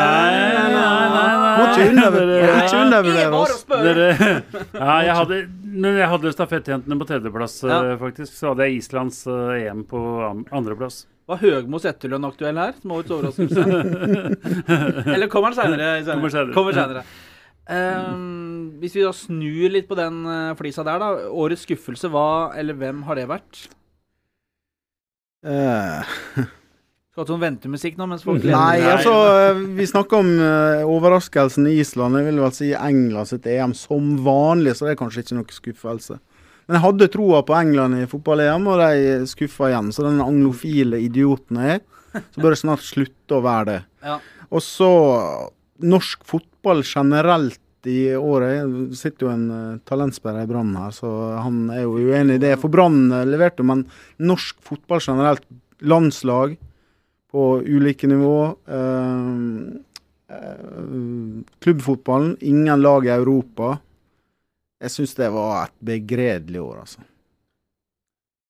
[0.52, 1.52] nei, nei, nei.
[1.58, 3.22] Må ikke undervurdere Nei.
[3.22, 3.62] er oss.
[4.78, 5.38] Ja, jeg hadde,
[5.86, 7.78] når jeg hadde stafettjentene på tredjeplass, Ja.
[7.92, 10.02] eh, faktisk, så hadde jeg Islands eh, EM på
[10.50, 11.06] andreplass.
[11.28, 12.76] Var Høgmos etterlønn aktuell her?
[12.82, 13.64] Som årets overraskelse?
[15.14, 16.52] Eller kommer den seinere?
[16.56, 17.04] Kommer senere.
[17.68, 21.28] Ehm, hvis vi da snur litt på den eh, flisa der, da.
[21.28, 23.66] Årets skuffelse, hva eller hvem har det vært?
[25.44, 26.00] Uh.
[27.12, 30.88] Skal ha sånn ventemusikk nå mens folk gleder Nei, altså eh, Vi snakker om uh,
[30.88, 32.18] overraskelsen i Island.
[32.18, 35.58] Jeg vil vel si England sitt EM som vanlig, så det er kanskje ikke noe
[35.60, 36.18] skuffelse.
[36.68, 39.92] Men jeg hadde troa på England i fotball-EM, og de skuffa igjen.
[39.94, 41.86] Så den anglofile idioten jeg er,
[42.18, 43.78] så bør det snart slutte å være det.
[44.04, 44.18] Ja.
[44.48, 44.90] Og så
[45.78, 48.66] norsk fotball generelt i året.
[48.90, 52.42] Det sitter jo en uh, talentsperre i Brann her, så han er jo uenig i
[52.42, 52.56] det.
[52.60, 53.86] For Brann eh, leverte, men
[54.18, 55.46] norsk fotball generelt,
[55.78, 56.56] landslag
[57.30, 58.56] på ulike nivå.
[58.66, 59.28] eh,
[60.28, 63.78] eh, klubbfotballen, ingen lag i Europa.
[64.80, 67.00] Jeg syns det var et begredelig år, altså.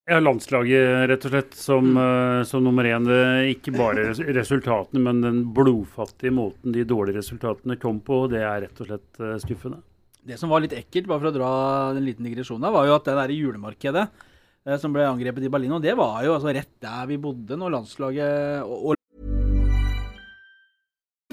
[0.09, 3.05] Ja, landslaget, rett og slett, som, eh, som nummer én.
[3.13, 4.07] Er Ikke bare
[4.39, 8.23] resultatene, men den blodfattige måten de dårlige resultatene kom på.
[8.31, 9.83] Det er rett og slett eh, skuffende.
[10.25, 11.51] Det som var litt ekkelt, bare for å dra
[11.93, 15.51] en liten digresjon her, var jo at det der julemarkedet eh, som ble angrepet i
[15.53, 18.98] Berlin, og det var jo altså rett der vi bodde når landslaget og, og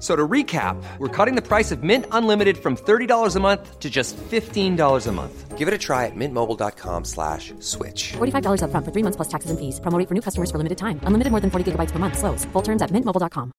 [0.00, 3.88] So to recap, we're cutting the price of Mint Unlimited from $30 a month to
[3.88, 5.56] just $15 a month.
[5.56, 8.12] Give it a try at mintmobile.com slash switch.
[8.12, 9.80] $45 up front for three months plus taxes and fees.
[9.80, 11.00] Promo rate for new customers for limited time.
[11.04, 12.18] Unlimited more than 40 gigabytes per month.
[12.18, 12.44] Slows.
[12.52, 13.52] Full terms at mintmobile.com.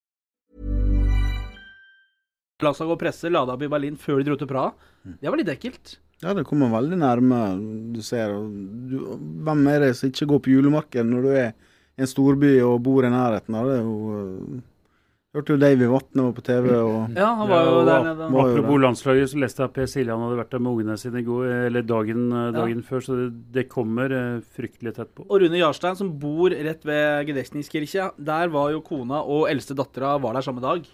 [2.64, 4.72] landslaget og presse lada opp i Berlin før de dro til Praha.
[5.04, 5.98] Det var litt ekkelt.
[6.24, 7.40] Ja, det kommer veldig nærme.
[7.94, 12.06] Du ser du, Hvem er det som ikke går på julemarked når du er i
[12.06, 13.76] en storby og bor i nærheten av det?
[13.82, 14.62] er jo,
[15.36, 18.28] Hørte jo Davy Vatne var på TV og Ja, han var jo Ja, der nede.
[18.32, 21.24] Var Apropos landslaget, så leste jeg at Per Siljan hadde vært der med ungene sine
[21.28, 25.26] går, eller dagen, eh, dagen før, så det, det kommer eh, fryktelig tett på.
[25.28, 30.16] Og Rune Jarstein, som bor rett ved Gedesniskirka, der var jo kona og eldste dattera
[30.24, 30.88] var der samme dag.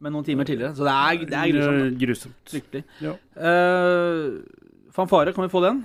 [0.00, 0.72] Men noen timer tidligere.
[0.76, 1.84] Så det er, det er grusomt.
[1.84, 2.40] Eh, grusomt.
[2.52, 2.84] Fryktelig.
[3.04, 3.14] Ja.
[3.36, 4.40] Uh,
[4.92, 5.84] fanfare, kan vi få den?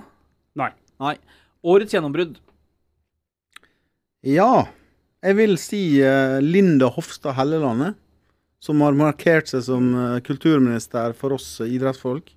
[0.56, 0.72] Nei.
[1.00, 1.14] Nei.
[1.68, 2.40] Årets gjennombrudd.
[4.24, 4.66] Ja,
[5.24, 7.96] jeg vil si eh, Linda Hofstad Helleland,
[8.62, 12.34] som har markert seg som eh, kulturminister for oss eh, idrettsfolk.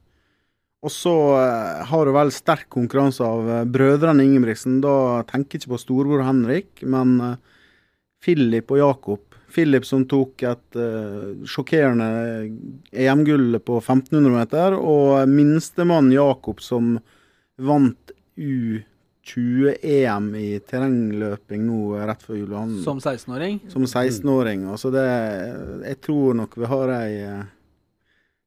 [0.81, 4.79] Og så eh, har hun vel sterk konkurranse av eh, brødrene Ingebrigtsen.
[4.81, 7.35] Da tenker jeg ikke på storebror Henrik, men eh,
[8.21, 9.27] Philip og Jakob.
[9.51, 12.05] Philip som tok et uh, sjokkerende
[12.95, 16.93] EM-gull på 1500 meter, og minstemann Jakob som
[17.59, 18.13] vant
[19.21, 22.53] 20-EM i terrengløping nå eh, rett før jul.
[22.57, 23.60] Han, Som 16-åring.
[23.69, 24.65] som 16-åring.
[24.71, 25.05] Altså det
[25.86, 27.43] Jeg tror nok vi har ei eh,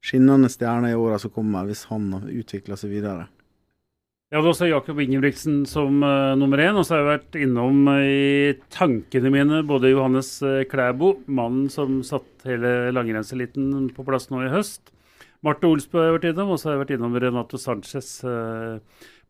[0.04, 3.28] skinnende stjerne i åra som kommer, hvis han utvikler seg videre.
[4.32, 6.74] Jeg hadde også Jakob Ingebrigtsen som uh, nummer én.
[6.74, 11.68] Og så har jeg vært innom uh, i tankene mine både Johannes uh, Klæbo, mannen
[11.70, 14.90] som satt hele langrennseliten på plass nå i høst.
[15.44, 18.10] Marte Olsbø har jeg vært innom, og så har jeg vært innom Renato Sanchez.
[18.26, 18.82] Uh,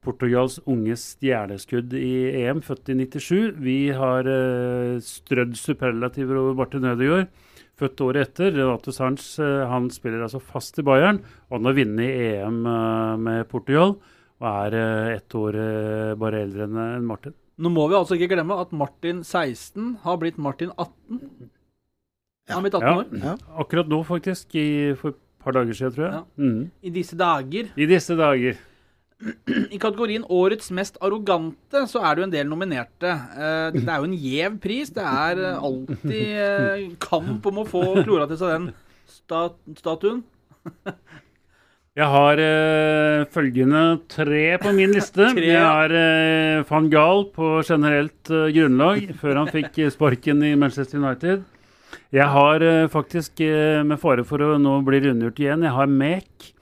[0.05, 2.11] Portugals unge stjerneskudd i
[2.45, 3.55] EM, født i 97.
[3.65, 7.31] Vi har uh, strødd superlativer over Martin Ødegaard.
[7.81, 8.53] Født året etter.
[8.55, 13.15] Renato Sanz uh, han spiller altså fast i Bayern, og han har vunnet EM uh,
[13.19, 13.97] med Portugal.
[14.43, 15.59] Og er uh, ett år
[16.21, 17.35] bare eldre enn en Martin.
[17.63, 21.21] Nå må vi altså ikke glemme at Martin 16 har blitt Martin 18.
[22.51, 22.95] Han har blitt 18 Ja.
[22.99, 23.13] år.
[23.23, 23.35] Ja.
[23.63, 24.55] Akkurat nå, faktisk.
[24.59, 26.15] I, for et par dager siden, tror jeg.
[26.19, 26.23] Ja.
[26.43, 26.65] Mhm.
[26.83, 27.71] I disse dager.
[27.79, 28.59] I disse dager.
[29.23, 33.13] I kategorien Årets mest arrogante så er det jo en del nominerte.
[33.13, 34.91] Eh, Det er jo en gjev pris.
[34.91, 38.73] Det er eh, alltid eh, kamp om å få klora til seg den
[39.09, 40.25] stat statuen.
[41.95, 45.29] Jeg har uh, følgende tre på min liste.
[45.39, 50.99] Jeg har eh, van Gaal på generelt uh, grunnlag, før han fikk sparken i Manchester
[50.99, 51.45] United.
[52.11, 53.39] Jeg har faktisk,
[53.87, 56.54] med fare for å nå bli rundgjort igjen, jeg har Mek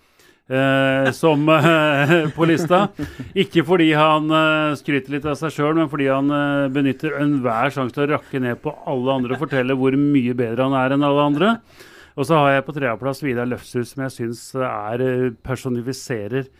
[0.48, 2.86] eh, som eh, på lista.
[3.34, 6.32] Ikke fordi han eh, skryter litt av seg sjøl, men fordi han
[6.74, 10.68] benytter enhver sjanse til å rakke ned på alle andre og fortelle hvor mye bedre
[10.68, 11.54] han er enn alle andre.
[12.12, 14.44] Og så har jeg på tredjeplass Vidar Løfshus, som jeg syns
[15.46, 16.50] personifiserer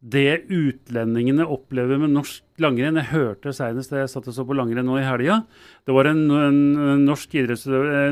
[0.00, 2.96] det utlendingene opplever med norsk langrenn.
[3.02, 5.42] Jeg hørte senest det jeg satt og så på langrenn nå i helga.
[5.84, 6.60] Det var en, en,
[6.94, 7.36] en norsk,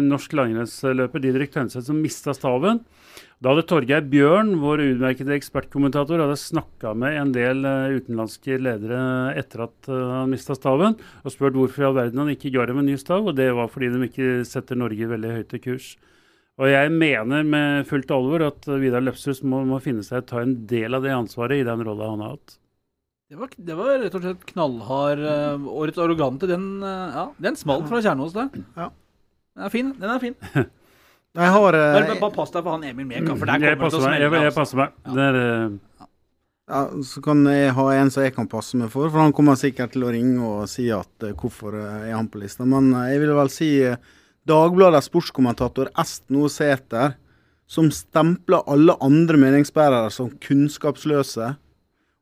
[0.05, 2.83] norsk langrennsløper, Didrik Tønseth, som mista staven.
[3.39, 8.99] Da hadde Torgeir Bjørn, vår utmerkede ekspertkommentator, hadde snakka med en del eh, utenlandske ledere
[9.39, 12.65] etter at eh, han mista staven, og spurt hvorfor i all verden han ikke ga
[12.67, 13.23] dem en ny stav.
[13.23, 15.93] Og det var fordi de ikke setter Norge veldig høyt i kurs.
[16.59, 20.43] Og jeg mener med fullt alvor at eh, Vidar Løfshus må, må finne seg ta
[20.43, 22.57] en del av det ansvaret i den rolla han har hatt.
[23.31, 25.23] Det var, det var rett og slett knallhard.
[25.61, 28.59] og Årets arrogante, den, eh, ja, den smalt fra kjernen hos deg.
[28.75, 28.91] Ja.
[29.55, 29.95] Den er fin.
[30.03, 30.37] den er fin.
[31.37, 33.85] Jeg har eh, Bare, bare pass deg for han Emil Meka, for der Mm, kommer
[33.85, 34.13] det til å.
[34.13, 34.61] Jeg, jeg altså.
[34.61, 34.95] passer meg.
[35.05, 35.13] Ja.
[35.19, 36.07] Der, uh...
[36.73, 39.59] ja, Så kan jeg ha en som jeg kan passe meg for, for han kommer
[39.61, 42.65] sikkert til å ringe og si at uh, hvorfor eh, er han på lista.
[42.69, 43.71] Men jeg vil vel si
[44.49, 46.49] Dagbladets sportskommentator Esten O.
[46.49, 47.19] Sæther,
[47.69, 51.51] som stempler alle andre meningsbærere som kunnskapsløse,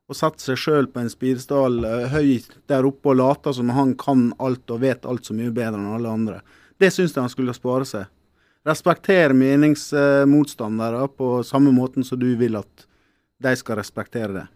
[0.06, 1.80] og setter seg sjøl på en spirestall
[2.12, 5.78] høyt der oppe og later som han kan alt og vet alt så mye bedre
[5.78, 6.36] enn alle andre.
[6.78, 8.04] Det syns jeg han skulle spare seg.
[8.66, 12.86] Respektere meningsmotstandere på samme måten som du vil at
[13.42, 14.46] de skal respektere det.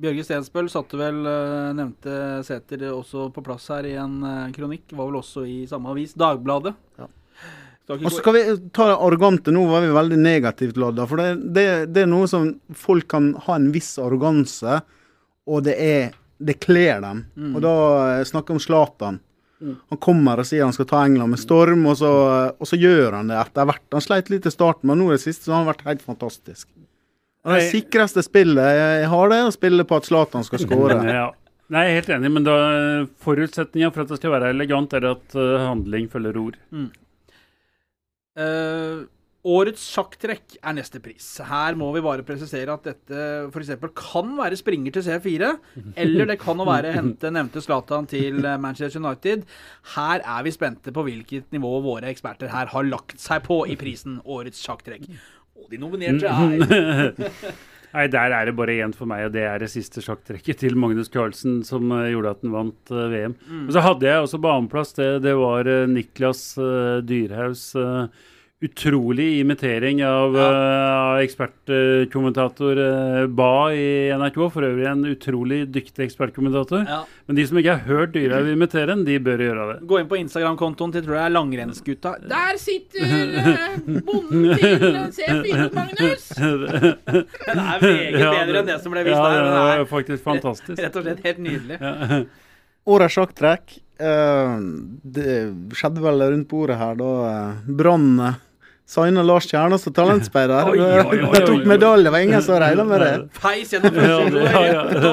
[0.00, 2.12] Bjørge Stensbøl satte vel, eh, nevnte
[2.46, 4.86] Sæter også på plass her i en eh, kronikk.
[4.94, 6.72] Var vel også i samme avis, Dagbladet.
[7.00, 7.08] Ja.
[7.90, 9.52] Og så skal vi ta det arrogante.
[9.52, 11.08] Nå var vi veldig negativt ladda.
[11.10, 14.78] For det, det, det er noe som folk kan ha en viss arroganse,
[15.50, 17.24] og det er det kler dem.
[17.36, 17.56] Mm.
[17.56, 17.74] Og da
[18.14, 19.20] eh, snakker vi om Zlatan.
[19.60, 22.10] Han kommer og sier han skal ta England med storm, og så,
[22.56, 23.84] og så gjør han det etter hvert.
[23.92, 26.04] Han sleit litt i starten, men nå i det siste så har han vært helt
[26.06, 26.68] fantastisk.
[27.40, 30.64] Det er det sikreste spillet jeg har, det er å spille på at Zlatan skal
[30.64, 30.98] skåre.
[31.20, 31.28] ja.
[31.70, 32.56] Nei, jeg er helt enig, men da
[33.22, 36.56] forutsetninga for at det skal være elegant, er at eh, handling følger ord.
[38.40, 38.96] Eh,
[39.46, 41.26] årets sjakktrekk er neste pris.
[41.48, 43.72] Her må vi bare presisere at dette f.eks.
[43.96, 45.50] kan være springer til C4,
[46.04, 49.46] eller det kan jo være hente nevnte Zlatan til Manchester United.
[49.96, 53.78] Her er vi spente på hvilket nivå våre eksperter her har lagt seg på i
[53.80, 55.08] prisen Årets sjakktrekk.
[55.60, 57.44] Og de nominerte er
[57.90, 60.76] Nei, der er det bare én for meg, og det er det siste sjakktrekket til
[60.78, 63.34] Magnus Carlsen som eh, gjorde at han vant eh, VM.
[63.48, 67.64] Men så hadde jeg også på annenplass, det, det var eh, Niklas uh, Dyrhaus.
[68.60, 74.36] Utrolig imitering av, eh, av ekspertkommentator uh, Ba i NRK.
[74.52, 76.84] For øvrig en utrolig dyktig ekspertkommentator.
[76.88, 76.98] ja.
[77.26, 79.76] Men de som ikke har hørt Dyrhaug imitere den, de bør gjøre det.
[79.88, 82.12] Gå inn på Instagram-kontoen til tror jeg er Langrennsgutta.
[82.28, 84.84] Der sitter uh, bonden til
[85.16, 86.28] C4, Magnus!
[86.36, 89.40] Den er meget Ja, bedre enn det som ble vist ja, der.
[89.46, 90.76] det var det faktisk fantastisk.
[90.76, 91.80] er rett og slett helt nydelig.
[92.90, 93.78] Årets sjakktrekk.
[94.00, 95.32] det
[95.76, 98.38] skjedde vel rundt bordet her da uh, Brann uh,
[98.90, 100.70] signa Lars Kjernås som talentspeider.
[100.70, 103.10] Oi, tok medalje, det var ingen som regna med det.
[103.38, 104.84] Peis gjennom første ja, ja.
[104.90, 105.12] ja,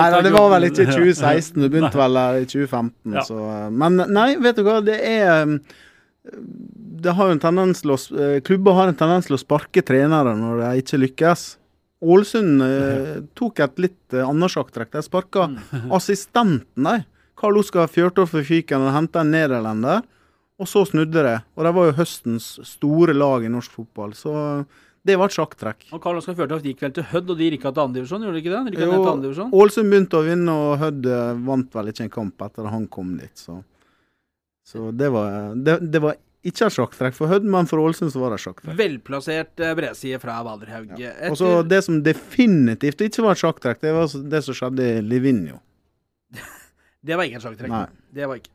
[0.00, 3.18] Nei, da, det var vel ikke i 2016, det begynte vel der i 2015.
[3.28, 5.58] Så, eh, men nei, vet du hva, det er um,
[7.04, 9.84] Det har jo en tendens til å eh, Klubber har en tendens til å sparke
[9.84, 11.44] trenere når de ikke lykkes.
[12.04, 14.94] Ålesund eh, tok et litt eh, annet sjakktrekk.
[14.96, 15.50] De sparka
[15.98, 17.02] assistenten, de.
[17.34, 20.04] Karl Oskar Fjørtoft for Fyken og henta en nederlender.
[20.62, 21.36] Og så snudde det.
[21.58, 24.14] Og de var jo høstens store lag i norsk fotball.
[24.14, 24.32] Så
[25.04, 25.88] det var et sjakktrekk.
[25.92, 28.42] Og Karl Oskar Fjørtoft gikk vel til Hødd, og de rykka til andredivisjon, gjorde de
[28.44, 28.76] ikke det?
[28.78, 29.48] De Jo.
[29.52, 32.86] Ålesund begynte å vinne, og Hødd eh, vant vel ikke en kamp etter at han
[32.88, 33.34] kom dit.
[33.36, 33.58] Så,
[34.64, 38.22] så det, var, det, det var ikke et sjakktrekk for Hødd, men for Ålesund så
[38.22, 38.78] var det et sjakktrekk.
[38.80, 40.96] Velplassert eh, bredside fra Valderhaug.
[41.02, 41.12] Ja.
[41.28, 45.04] Og så Det som definitivt ikke var et sjakktrekk, det var det som skjedde i
[45.04, 45.60] Livigno.
[47.04, 47.68] Det var ikke et sjakktrekk.
[47.68, 47.86] Nei.
[48.16, 48.53] Det var ikke.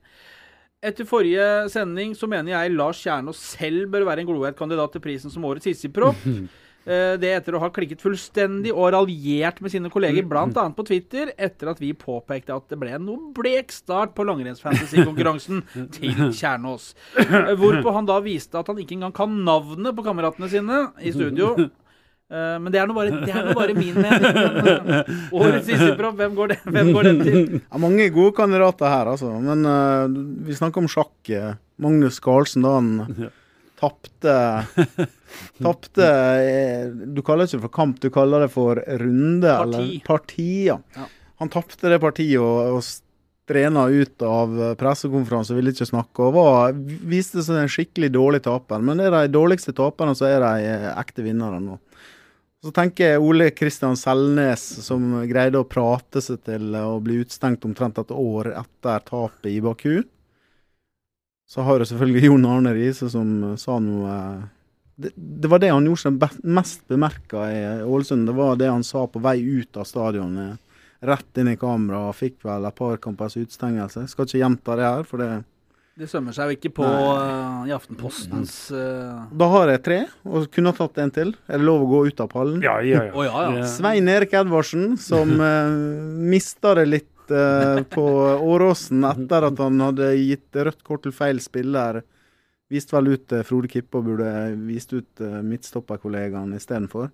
[0.80, 5.02] Etter forrige sending så mener jeg Lars Kjernås selv bør være en glohet kandidat til
[5.04, 6.26] prisen som årets hissigpropp.
[6.90, 10.48] Eh, Det etter å ha klikket fullstendig og raljert med sine kolleger, bl.a.
[10.74, 15.60] på Twitter, etter at vi påpekte at det ble en noe blek start på langrennsfantasy-konkurransen
[15.98, 16.94] til Kjernås.
[17.20, 21.12] Eh, Hvorpå han da viste at han ikke engang kan navnet på kameratene sine i
[21.14, 21.52] studio.
[22.30, 24.38] Eh, Men det er nå bare, bare min mening.
[24.86, 27.40] Men, Årets hissigpropp, hvem, går det- hvem går den til?
[27.64, 29.32] Ja, mange gode kandidater her, altså.
[29.42, 30.06] Men uh,
[30.46, 31.14] vi snakker om sjakk.
[31.34, 33.30] eh, Magnus Carlsen, da han
[33.80, 34.34] tapte
[35.64, 36.08] Tapte
[37.16, 39.76] Du kaller det ikke for kamp, du kaller det for runde, Parti.
[39.80, 40.50] eller parti.
[40.68, 40.78] Ja.
[41.40, 46.74] Han tapte det partiet og, og strena ut av pressekonferanse, ville ikke snakke, og var,
[47.10, 48.84] viste seg en skikkelig dårlig taper.
[48.86, 51.80] Men det er de dårligste taperne, så er de ekte vinnere nå.
[52.60, 57.64] Så tenker jeg Ole Kristian Selnes, som greide å prate seg til å bli utstengt
[57.68, 60.02] omtrent et år etter tapet i Baku.
[61.50, 64.42] Så har du selvfølgelig Jon Arne Riise, som eh, sa noe eh,
[65.00, 68.28] det, det var det han gjorde seg mest bemerka i Ålesund.
[68.28, 70.60] Det var det han sa på vei ut av stadionet.
[71.08, 72.10] Rett inn i kamera.
[72.12, 74.04] Fikk vel et par kampers utstengelse.
[74.12, 75.30] Skal ikke gjenta det her, for det
[76.00, 79.26] Det sømmer seg jo ikke på uh, i Aftenpostens uh...
[79.36, 81.34] Da har jeg tre, og kunne ha tatt en til.
[81.52, 82.62] Er det lov å gå ut av pallen?
[82.64, 83.12] Ja, ja, ja.
[83.12, 83.66] oh, ja, ja.
[83.68, 85.76] Svein Erik Edvardsen, som uh,
[86.32, 88.06] mista det litt eh, på
[88.40, 92.02] Åråsen etter at han hadde gitt rødt kort til feil spiller.
[92.70, 94.32] Viste vel ut eh, Frode Kippe og burde
[94.68, 97.10] vist ut uh, midtstopperkollegaen istedenfor.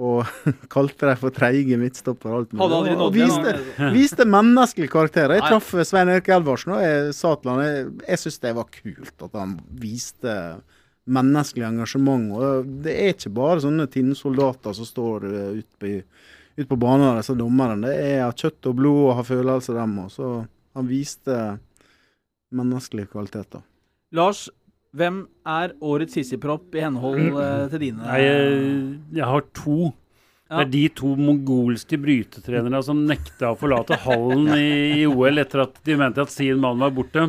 [0.00, 0.24] Og
[0.74, 2.32] kalte dem for treige midtstopper.
[2.32, 2.96] og Alt mulig.
[2.96, 3.54] Og viste,
[3.92, 5.36] viste menneskelige karakterer.
[5.36, 8.70] Jeg traff Svein Erik Elvarsen og jeg sa til han jeg, jeg syns det var
[8.80, 10.36] kult at han viste
[11.10, 12.28] menneskelig engasjement.
[12.36, 15.94] Og det er ikke bare sånne tinnsoldater som står uh, ute på,
[16.60, 17.80] ut på banen, disse dommerne.
[17.86, 20.12] Det er av kjøtt og blod og har følelser, dem òg.
[20.14, 20.30] Så
[20.76, 21.40] han viste
[22.56, 23.62] menneskelige kvaliteter.
[24.16, 24.48] Lars,
[24.96, 28.60] hvem er årets sissipropp i henhold eh, til dine Nei, jeg,
[29.20, 29.92] jeg har to.
[30.50, 35.62] Det er de to mongolske brytetrenerne som nekta å forlate hallen i, i OL etter
[35.62, 37.28] at de mente at sin mann var borte.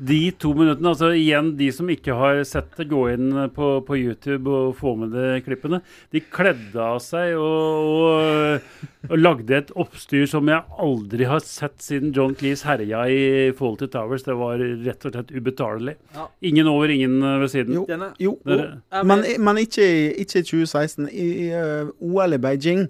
[0.00, 3.98] De to minuttene, altså igjen de som ikke har sett det, gå inn på, på
[4.00, 5.82] YouTube og få med de klippene.
[6.08, 11.78] De kledde av seg og, og, og lagde et oppstyr som jeg aldri har sett
[11.84, 14.24] siden John Cleese herja i Fawlty Towers.
[14.26, 15.94] Det var rett og slett ubetalelig.
[16.16, 16.26] Ja.
[16.50, 17.74] Ingen over, ingen ved siden.
[17.74, 21.08] Jo, Denne- jo Dere- men, men ikke, i- ikke 2016.
[21.12, 22.86] I, i eh, OL i Beijing.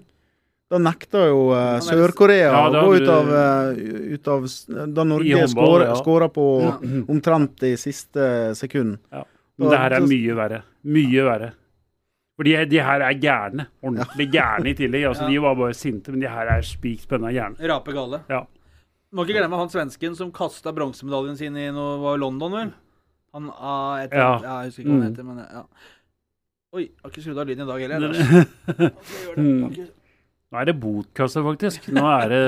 [0.71, 4.47] Da nekta jo uh, Sør-Korea Ja, å gå ut av, uh, ut av
[4.95, 6.29] Da Norge skåra ja.
[6.33, 6.45] på
[7.07, 8.97] omtrent i siste sekund.
[9.59, 10.63] Men det her er mye verre.
[10.89, 11.51] Mye verre.
[12.35, 13.67] For de, de her er gærne.
[13.85, 15.05] Ordentlig gærne i tillegg.
[15.07, 17.55] Altså, De var bare sinte, men de her er spik spenna gærne.
[17.71, 18.19] Rape gale.
[18.29, 18.41] Ja.
[19.15, 22.73] Må ikke glemme han svensken som kasta bronsemedaljen sin i noe, var London, vel?
[23.35, 24.33] Han ah, etter, Ja.
[24.43, 24.55] ja.
[24.63, 25.63] Jeg husker ikke hva han heter, men ja.
[26.75, 28.03] Oi, jeg har ikke skrudd av lyden i dag heller.
[28.03, 28.19] Lars.
[29.31, 29.37] Ok.
[29.39, 29.87] Mm.
[30.51, 31.87] Nå er det botkasse, faktisk.
[31.95, 32.43] Nå er det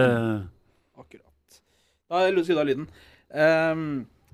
[1.02, 1.60] Akkurat.
[2.12, 2.88] Da har jeg skrudd av lyden.
[3.32, 3.86] Um,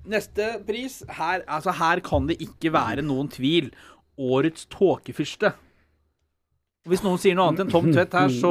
[0.10, 3.70] neste pris her, altså her kan det ikke være noen tvil.
[4.17, 5.54] Årets tåkefyrste.
[6.84, 8.49] Hvis noen sier noe annet enn Tom Tvedt her, så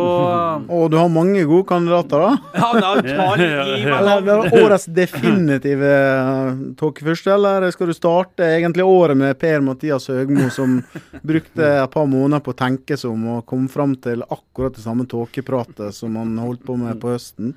[0.64, 2.30] Å, du har mange gode kandidater, da.
[2.62, 8.48] Ja, da tar litt Eller det er årets definitive uh, tåkefyrste, eller skal du starte
[8.54, 10.78] egentlig året med Per-Mathias Høgmo, som
[11.20, 14.86] brukte et par måneder på å tenke seg om og kom fram til akkurat det
[14.86, 17.52] samme tåkepratet som han holdt på med på høsten?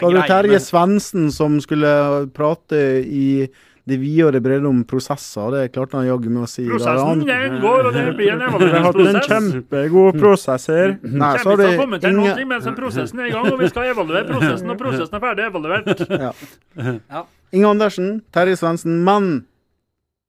[0.00, 1.92] Så hadde du Terje Svendsen som skulle
[2.32, 3.50] prate i
[3.86, 5.50] det videre bredde om prosesser.
[5.54, 6.64] Det klarte han jaggu med å si.
[6.66, 10.98] Da han- den går, og det blir en Vi har hatt en kjempegod prosess her.
[11.02, 14.70] Nei, så har det ingen mens prosessen er i gang, og vi skal evaluere prosessen,
[14.70, 17.04] og prosessen er ferdig evaluert.
[17.52, 19.46] Inge Andersen, Terje Svendsen, men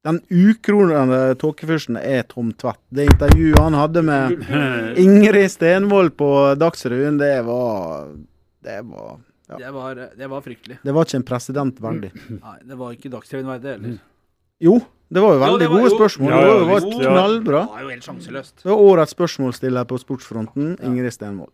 [0.06, 2.78] den ukronede tåkefyrsten er Tom Tvedt.
[2.94, 4.46] Det intervjuet han hadde med
[5.02, 6.30] Ingrid Stenvold på
[6.62, 8.06] Dagsrevyen, det var
[8.64, 9.18] Det var
[9.48, 10.80] Det var, det var fryktelig.
[10.84, 12.12] Det var ikke en president verdig.
[12.30, 14.00] Nei, det var ikke Dagsrevyen verdig heller.
[14.60, 16.30] Jo, Det var jo veldig jo, var gode jo- spørsmål.
[16.34, 17.62] Ja, det ja, var, var visst, knallbra.
[17.64, 18.56] Det var jo helt sjanseløst.
[18.64, 21.54] Det var årets spørsmålsstiller på Sportsfronten, Ingrid Stenvold.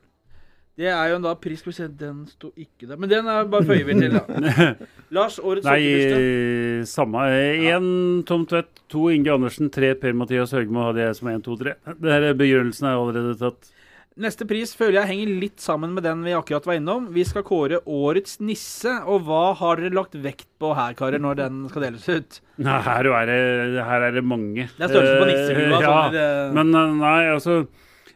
[0.74, 2.98] Det er jo en da pris Skal vi se, den sto ikke der.
[2.98, 4.24] Men den er bare føyer vi til, da.
[5.16, 6.24] Lars, årets Nei, sokkeliste.
[6.24, 7.28] eh, samme.
[7.70, 11.76] Én Tom Tvedt, to Inge Andersen, tre Per-Mathias Høgmo hadde jeg som én, to, tre.
[11.86, 13.70] Det begynnelsen Begrunnelsen er allerede tatt.
[14.14, 17.07] Neste pris føler jeg henger litt sammen med den vi akkurat var innom.
[17.16, 18.91] Vi skal kåre årets nisse.
[19.09, 22.38] Og hva har dere lagt vekt på her, karer, når den skal deles ut?
[22.61, 23.39] Nei, her er det,
[23.88, 24.68] her er det mange.
[24.78, 25.82] Det er størrelsen på Eh, nisselua.
[25.82, 27.57] ja, sånn Men eh, nei, altså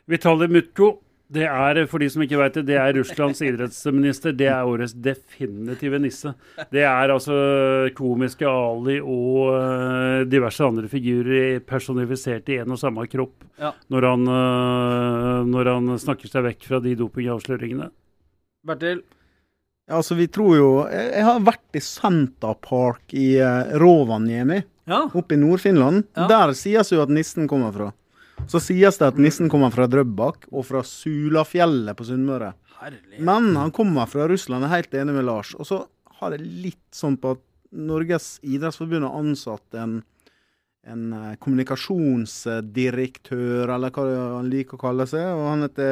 [0.07, 0.91] Vitali Mutko,
[1.27, 4.31] det er, for de som ikke vet det, det er Russlands idrettsminister.
[4.37, 6.31] Det er årets definitive nisse.
[6.71, 7.35] Det er altså
[7.97, 13.43] komiske Ali og eh, diverse andre figurer personifisert i en og samme kropp.
[13.59, 13.73] Ja.
[13.91, 17.91] Når, han, eh, når han snakker seg vekk fra de dopingavsløringene.
[18.67, 19.03] Bertil,
[19.87, 25.05] Ja, altså, vi tror jo Jeg, har vært i Santa Park i uh, Rovaniemi, ja.
[25.07, 26.03] oppe i Nord-Finland.
[26.17, 26.25] Ja.
[26.27, 27.93] Der sies jo at nissen kommer fra.
[28.45, 32.51] Så sies det at nissen kommer fra Drøbak og fra Sulafjellet på Sunnmøre.
[33.19, 35.49] Men han kommer fra Russland, jeg er helt enig med Lars.
[35.57, 35.77] Og så
[36.19, 37.41] har jeg litt sånn på at
[37.77, 39.93] Norges idrettsforbund har ansatt en,
[40.87, 44.03] en eh, kommunikasjonsdirektør, eller hva
[44.37, 45.25] han liker å kalle seg.
[45.33, 45.91] Og han heter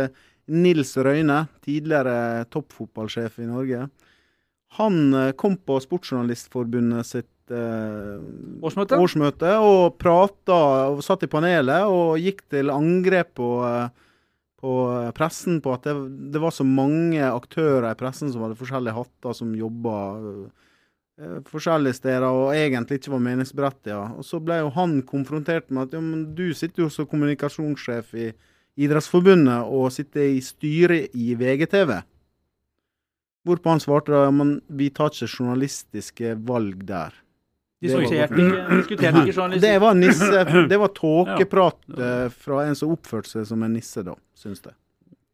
[0.56, 3.80] Nils Røyne, tidligere toppfotballsjef i Norge.
[4.80, 8.98] Han eh, kom på Sportsjournalistforbundet sitt Årsmøte?
[8.98, 10.58] årsmøte og prata
[10.89, 13.89] og satt i panelet og gikk til angrep på, eh,
[14.62, 14.74] på
[15.18, 15.96] pressen på at det,
[16.34, 20.00] det var så mange aktører i pressen som hadde forskjellige hatter, som jobba
[21.22, 24.18] eh, forskjellige steder og egentlig ikke var meningsberettiget.
[24.18, 28.14] Og så ble jo han konfrontert med at ja, men du sitter jo som kommunikasjonssjef
[28.18, 28.34] i
[28.76, 31.93] Idrettsforbundet og sitter i styret i VGTV.
[33.46, 37.14] Hvorpå han svarte da, men vi tar ikke journalistiske valg der.
[37.88, 39.68] Det var- Diskuterte ikke, diskuterte ikke journalister.
[39.68, 44.04] Det var nisse, det var tåkeprat eh, fra en som oppførte seg som en nisse,
[44.08, 44.74] da, syns jeg.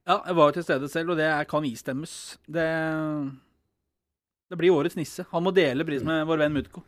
[0.07, 2.15] Ja, jeg var jo til stede selv, og det kan istemmes.
[2.49, 2.67] Det,
[4.49, 5.25] det blir årets nisse.
[5.31, 6.81] Han må dele pris med vår venn Mutko.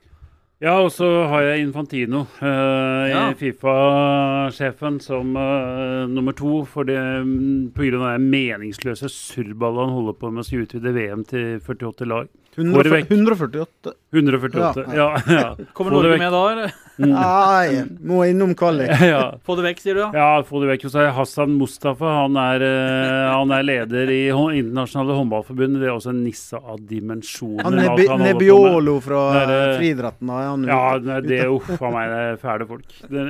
[0.63, 3.23] Ja, og så har jeg Infantino, eh, Ja.
[3.35, 6.63] Fifa-sjefen, som eh, nummer to.
[6.63, 7.73] For det, pga.
[7.75, 12.07] på grunn av det meningsløse surrballet han holder på med å utvide VM til 48
[12.07, 12.31] lag.
[12.53, 13.11] Få det 100, vekk.
[13.11, 13.93] 148.
[14.13, 14.87] 148.
[14.95, 15.55] Ja, ja.
[15.73, 16.73] Kommer Norge med da, eller?
[17.01, 18.91] Nei, må innom kvalik.
[19.13, 19.23] Ja.
[19.45, 20.09] Få det vekk, sier du da?
[20.13, 20.85] Ja, få det vekk.
[20.87, 22.11] Og så er Hassan Mustafa.
[22.21, 25.81] Han er, eh, han er leder i internasjonale håndballforbundet.
[25.81, 27.65] Det er også en nisse av dimensjoner.
[27.65, 28.23] Han er han.
[28.27, 31.19] Nebbiolo fra er, eh, friidretten, da er han Ja, ute.
[31.27, 32.97] det er uff a meg, det er fæle folk.
[33.09, 33.27] Det,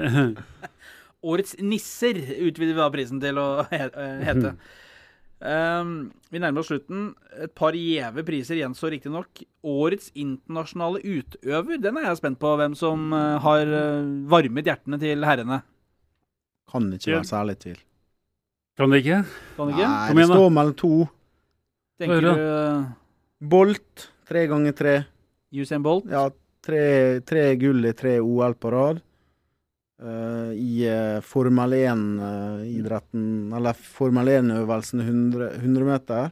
[1.34, 3.88] Årets nisser utvider vi da prisen til å eh,
[4.28, 4.58] hete.
[5.44, 5.90] Um,
[6.32, 7.10] vi nærmer oss slutten.
[7.44, 9.44] Et par gjeve priser gjenstår riktignok.
[9.68, 15.00] Årets internasjonale utøver, den er jeg spent på hvem som eh, har eh, varmet hjertene
[15.02, 15.60] til herrene.
[16.72, 17.80] Kan ikke være særlig tvil.
[18.80, 19.20] kan det ikke?
[19.58, 19.90] Kan det ikke?
[19.90, 20.40] Nei, Kom det igjen, da.
[20.40, 20.94] står mellom to.
[22.02, 24.96] Tenker du Bolt, tre ganger tre.
[25.54, 26.08] Usain Bolt?
[26.10, 26.30] Ja,
[26.64, 26.84] tre,
[27.28, 29.04] tre gull i tre OL på rad.
[30.04, 36.32] Eh, I eh, Formel 1-idretten, eller Formel 1-øvelsen 100, 100 meter.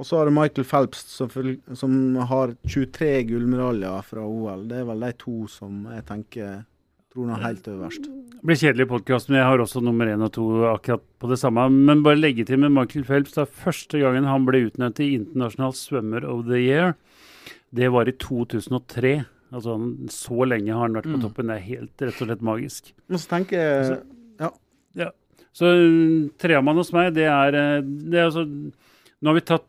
[0.00, 1.28] Og så har du Michael Phelps, som,
[1.76, 4.64] som har 23 gullmedaljer fra OL.
[4.70, 6.62] Det er vel de to som jeg tenker
[7.10, 8.06] tror er helt øverst.
[8.06, 11.40] Det blir kjedelig podkast, men jeg har også nummer én og to akkurat på det
[11.42, 11.66] samme.
[11.74, 13.34] Men bare legge til med Michael Phelps.
[13.34, 16.94] Det er første gangen han ble utnevnt til internasjonal Swimmer of the Year,
[17.74, 19.12] det var i 2003.
[19.52, 19.74] Altså
[20.12, 21.22] Så lenge har han vært på Mm.
[21.24, 21.46] toppen.
[21.50, 22.92] Det er helt rett og slett magisk.
[23.10, 24.00] Og så tenker jeg
[25.52, 29.64] Så mm, tremann hos meg, det er, eh, det er altså Nå har vi tatt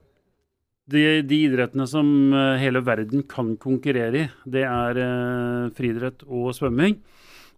[0.92, 4.28] de, de idrettene som eh, hele verden kan konkurrere i.
[4.46, 7.00] Det er eh, friidrett og svømming.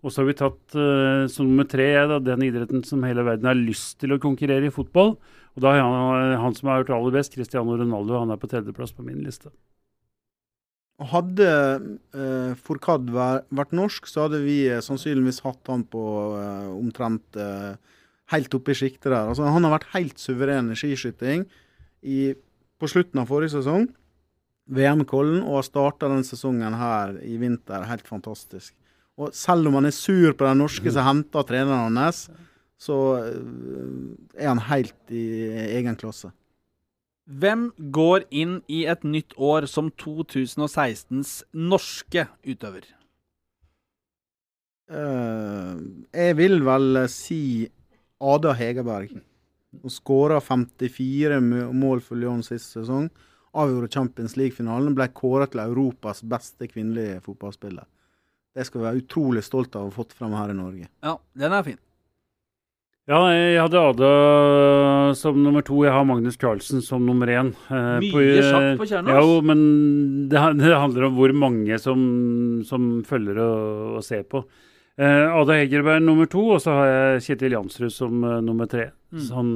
[0.04, 3.50] Og så har vi tatt eh, som nummer tre da, den idretten som hele verden
[3.52, 5.16] har lyst til å konkurrere i, fotball.
[5.54, 8.50] Og da har han, han som har gjort aller best, Cristiano Ronaldo, han er på
[8.52, 9.52] tredjeplass på min liste.
[11.02, 11.48] Hadde
[12.14, 16.04] eh, Fourcade vært norsk, så hadde vi eh, sannsynligvis hatt han på
[16.38, 17.74] eh, omtrent eh,
[18.34, 19.32] helt oppe i sjiktet der.
[19.32, 21.48] Altså, han har vært helt suveren i skiskyting
[22.06, 22.20] i,
[22.78, 23.89] på slutten av forrige sesong.
[24.74, 28.72] VM-kollen, og har starta denne sesongen her i vinter helt fantastisk.
[29.20, 32.28] Og selv om han er sur på den norske som henter treneren hans,
[32.82, 35.26] så eh, er han helt i
[35.80, 36.32] egen klasse.
[37.24, 42.90] Hvem går inn i et nytt år som 2016s norske utøver?
[44.92, 45.80] Uh,
[46.12, 47.70] jeg vil vel si
[48.20, 49.16] Ada Hegerberg.
[49.82, 51.40] Hun skåra 54
[51.74, 53.08] mål for Lyon sist sesong.
[53.56, 54.94] Avgjorde Champions League-finalen.
[54.98, 57.88] Ble kåra til Europas beste kvinnelige fotballspiller.
[58.54, 60.92] Det skal vi være utrolig stolt av å ha fått frem her i Norge.
[61.02, 61.80] Ja, den er fin.
[63.12, 64.10] Ja, jeg hadde Ada
[65.20, 65.82] som nummer to.
[65.84, 67.49] Jeg har Magnus Carlsen som nummer én.
[67.68, 69.18] Mye Mye sjakk på Kjernås.
[69.18, 69.64] Ja, men
[70.32, 72.06] det, det handler om hvor mange som,
[72.68, 74.45] som følger og, og ser på.
[74.93, 78.91] Eh, Ada Hegerberg nummer to, og så har jeg Kjetil Jansrud som uh, nummer tre.
[79.12, 79.22] Mm.
[79.26, 79.51] Så han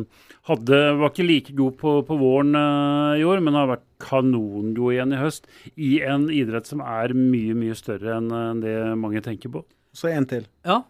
[0.49, 4.95] hadde, var ikke like god på, på våren uh, i år, men har vært kanongod
[4.95, 5.47] igjen i høst.
[5.77, 9.63] I en idrett som er mye, mye større enn enn det mange tenker på.
[9.95, 10.49] Så en til.
[10.65, 10.81] Ja.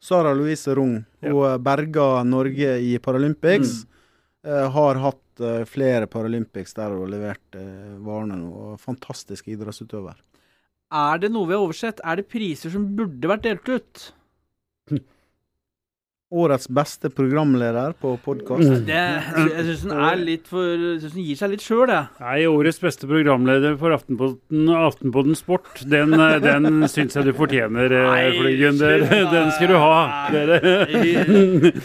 [0.00, 0.98] Sara Louise Rung.
[1.20, 3.84] Hun eh, berga Norge i Paralympics.
[4.46, 8.50] Eh, har hatt eh, flere Paralympics der hun har levert eh, varene nå.
[8.50, 10.16] og Fantastisk idrettsutøver.
[10.90, 12.00] Er det noe vi har oversett?
[12.02, 14.06] Er det priser som burde vært delt ut?
[16.30, 18.86] Årets beste programleder på podkast.
[18.86, 22.06] Jeg syns den er litt for Jeg synes den gir seg litt sjøl, jeg.
[22.22, 27.90] Nei, årets beste programleder for Aftenposten, Aftenpodden Sport, den, eh, den syns jeg du fortjener,
[27.90, 30.30] eh, Den, den skal du ha.
[30.30, 30.60] Dere.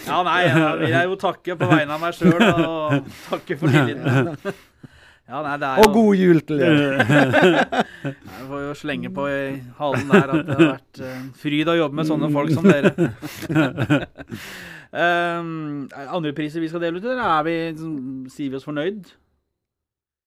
[0.06, 3.74] Ja, nei, jeg vil jeg jo takke på vegne av meg sjøl og takke for
[3.74, 4.38] tilliten.
[5.26, 7.06] Ja, nei, det er jo Og god jul til dere!
[8.06, 9.40] Jeg får jo slenge på i
[9.80, 12.68] halen der at det har vært eh, en fryd å jobbe med sånne folk som
[12.70, 12.92] dere.
[14.94, 15.88] um,
[16.20, 19.00] andre priser vi skal dele ut, eller er vi, sånn- sier vi oss fornøyd?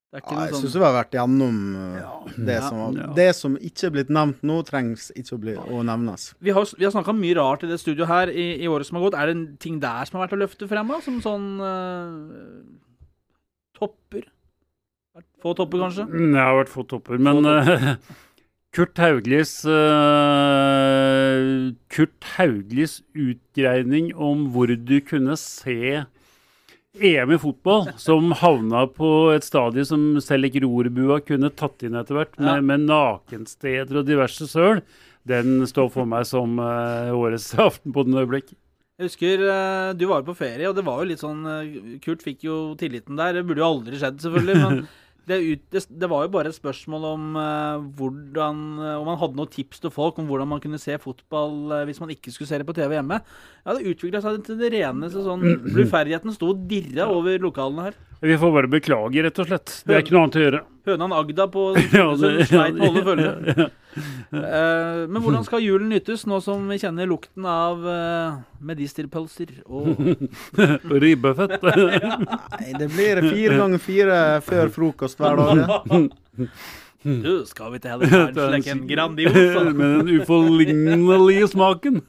[0.08, 2.68] Det er ikke Ja, jeg sånn syns vi har vært gjennom uh, det, Ja.
[2.72, 3.06] som, Ja.
[3.20, 6.30] det som ikke er blitt nevnt nå, trengs ikke å, bli, å nevnes.
[6.42, 8.96] Vi har, vi har snakka mye rart i det studioet her i, i året som
[8.98, 9.18] har gått.
[9.20, 10.98] Er det en ting der som har vært å løfte frem Da?
[11.04, 12.66] Som sånn uh,
[13.78, 14.26] topper?
[15.42, 16.06] Få topper, kanskje?
[16.10, 17.92] Mm, Jeg har vært få topper, men eh,
[18.74, 21.42] Kurt Hauglis eh,
[21.94, 26.02] Kurt Hauglis utgreining om hvor du kunne se
[26.98, 31.94] EM i fotball, som havna på et stadie som selv ikke rorbua kunne tatt inn
[32.00, 34.80] etter hvert, med, med nakensteder og diverse søl,
[35.28, 37.52] den står for meg som eh, årets
[37.84, 38.56] den øyeblikk.
[38.98, 39.42] Jeg husker
[39.94, 41.44] du var på ferie, og det var jo litt sånn
[42.02, 43.36] Kurt fikk jo tilliten der.
[43.36, 44.56] Det burde jo aldri skjedd, selvfølgelig.
[44.58, 44.80] Men
[45.28, 49.18] det, ut, det, det var jo bare et spørsmål om uh, hvordan eh, Om man
[49.20, 52.32] hadde noen tips til folk om hvordan man kunne se fotball uh, hvis man ikke
[52.34, 53.20] skulle se det på TV hjemme.
[53.64, 58.00] Ja, det utvikla seg til det reneste sånn Bluferdigheten sto og dirra over lokalene her.
[58.24, 59.76] Vi får bare beklage, rett og slett.
[59.86, 60.62] Det er ikke noe annet å gjøre.
[60.92, 63.68] Hønan Agda på Ja, det- sleit med å holde følge.
[63.98, 69.96] Eh, men hvordan skal julen nyttes, nå som vi kjenner lukten av uh, medisterpølser og
[71.04, 71.56] Ribbefett.
[72.58, 75.88] Nei, det blir fire ganger fire før frokost hver dag.
[77.02, 78.06] Du, skal vi til
[78.74, 79.64] en Grandiosa?
[79.70, 82.02] Med den uforlignelige smaken.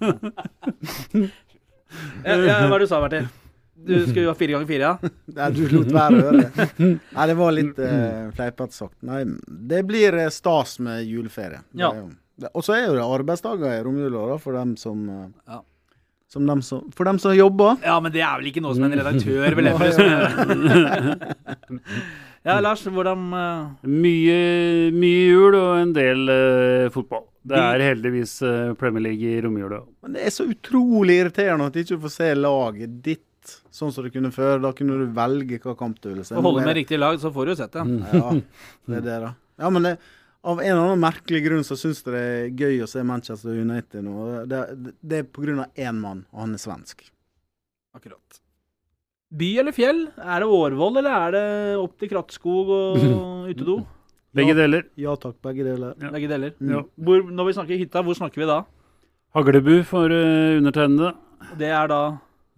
[2.26, 3.30] Ja, ja, hva er det du sa, Bertil?
[3.90, 5.12] Du skal jo ha fire ganger fire, ja?
[5.40, 6.68] Nei, du lot være å høre det.
[7.16, 8.96] Nei, det var litt uh, fleipete sagt.
[9.10, 9.24] Nei,
[9.74, 11.64] det blir eh, stas med juleferie.
[11.80, 11.92] Ja.
[12.54, 15.62] Og så er jo det arbeidsdager i romjula for dem som, uh, Ja.
[16.32, 17.82] som, dem som For dem som jobber.
[17.84, 20.06] Ja, men det er vel ikke noe som en redaktør vil som.
[22.48, 23.72] Ja, Lars, hvordan uh...
[23.84, 27.26] Mye, mye jul og en del uh, fotball.
[27.50, 29.82] Det er heldigvis uh, Premier League i romjula.
[30.04, 33.26] Men det er så utrolig irriterende at du ikke får se laget ditt
[33.76, 34.62] sånn som du kunne før.
[34.64, 36.38] Da kunne du velge hva kamp du ville se.
[36.38, 37.86] Og holde med riktig lag, så får du jo sett det.
[38.14, 38.32] Ja,
[38.90, 39.34] det er det, da.
[39.60, 39.94] Ja, men det,
[40.42, 43.58] av en eller annen merkelig grunn så syns jeg det er gøy å se Manchester
[43.60, 44.18] United nå.
[44.48, 47.04] Det, det, det er på grunn av én mann, og han er svensk.
[47.98, 48.42] Akkurat.
[49.30, 50.06] By eller fjell?
[50.18, 51.46] Er det Årvoll, eller er det
[51.78, 53.04] opp til Krattskog og
[53.52, 53.82] utedo?
[54.36, 54.86] Begge deler.
[55.00, 55.94] Ja takk, begge deler.
[56.00, 56.12] Ja.
[56.14, 56.54] Begge deler.
[56.62, 56.84] Ja.
[56.96, 58.62] Hvor, når vi snakker hytta, hvor snakker vi da?
[59.36, 61.14] Haglebu for uh, undertegnede.
[61.60, 62.02] Det er da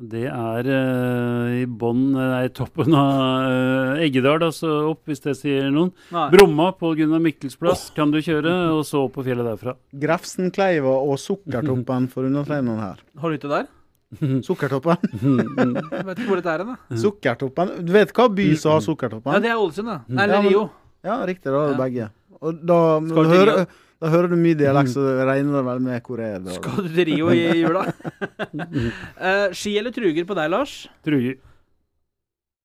[0.01, 5.67] Det er uh, i bånn, nei, toppen av uh, Eggedal, altså opp, hvis det sier
[5.69, 5.91] noen.
[6.09, 6.23] Nei.
[6.33, 9.75] Bromma på Gunnar Mikkels plass kan du kjøre, og så opp på fjellet derfra.
[10.01, 13.03] Grefsenkleiva og Sukkertoppen for undertegnede her.
[13.21, 13.69] Har du det der?
[14.47, 14.97] Sukkertoppen?
[15.13, 16.97] Jeg vet ikke hvor dette er hen, da.
[17.05, 17.75] Sukkertoppen.
[17.85, 19.37] Du vet hva by som har Sukkertoppen?
[19.37, 19.99] Ja, det er Ålesund, da.
[20.09, 20.65] Nei, Ja, eller men- Rio.
[21.05, 21.45] Ja, riktig.
[21.53, 21.83] Da har du Ja.
[21.85, 22.09] begge.
[22.41, 23.65] Og da, Skal du hører, Rio.
[24.01, 26.41] Da hører du mye dialekt, så regner det vel med hvor jeg er.
[26.41, 26.55] Da.
[26.57, 27.83] Skal du til Rio i jula?
[27.85, 30.73] uh, ski eller truger på deg, Lars?
[31.05, 31.37] Truger.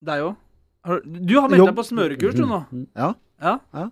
[0.06, 0.34] Deg òg?
[1.04, 2.62] Du har meldt deg på smørekurs, du nå.
[2.96, 3.12] Ja.
[3.42, 3.58] Ja?
[3.76, 3.86] Ja.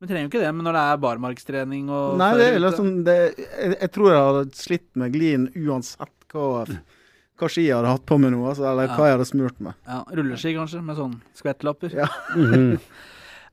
[0.00, 2.90] Men trenger jo ikke det men når det er barmarkstrening og Nei, det er liksom
[3.06, 7.94] det, jeg, jeg tror jeg hadde slitt med glien uansett hva, hva ski jeg hadde
[7.94, 9.78] hatt på meg nå, altså, eller hva jeg hadde smurt med.
[9.88, 11.96] Ja, Rulleski, kanskje, med sånn skvettlapper.
[11.96, 12.10] Ja.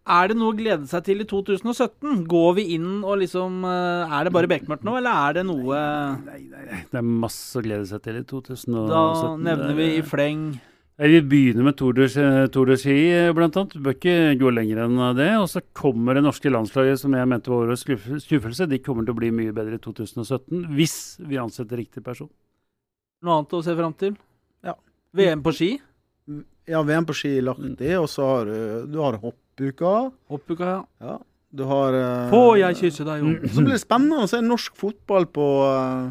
[0.03, 2.25] Er det noe å glede seg til i 2017?
[2.27, 5.79] Går vi inn og liksom eh, Er det bare bekmørkt nå, eller er det noe
[6.25, 6.81] Nei, nei, nei.
[6.91, 8.75] Det er masse å glede seg til i 2017.
[8.91, 9.03] Da
[9.39, 10.41] nevner vi i fleng
[10.99, 12.97] Vi begynner med Tour de, Ski,
[13.37, 13.47] bl.a.
[13.47, 15.29] bør ikke gå lenger enn det.
[15.39, 17.87] Og så kommer det norske landslaget, som jeg mente var årets
[18.27, 18.67] skuffelse.
[18.69, 22.29] De kommer til å bli mye bedre i 2017, hvis vi ansetter riktig person.
[23.23, 24.19] Noe annet å se fram til?
[24.67, 24.75] Ja.
[25.15, 25.71] VM på ski?
[26.69, 28.59] Ja, VM på ski lagt i, og så har du,
[28.91, 29.17] du har
[29.57, 30.11] hoppuka.
[30.29, 30.83] Oppuka, ja.
[31.01, 31.17] Ja.
[31.53, 33.47] Du har uh, Får jeg kysse deg, jo?
[33.53, 36.07] Så blir det spennende å se norsk fotball på uh,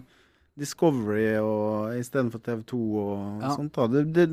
[0.59, 3.51] Discovery og istedenfor TV2 og Ja.
[3.57, 3.73] sånt.
[3.75, 3.89] da.
[3.91, 4.29] Det, det,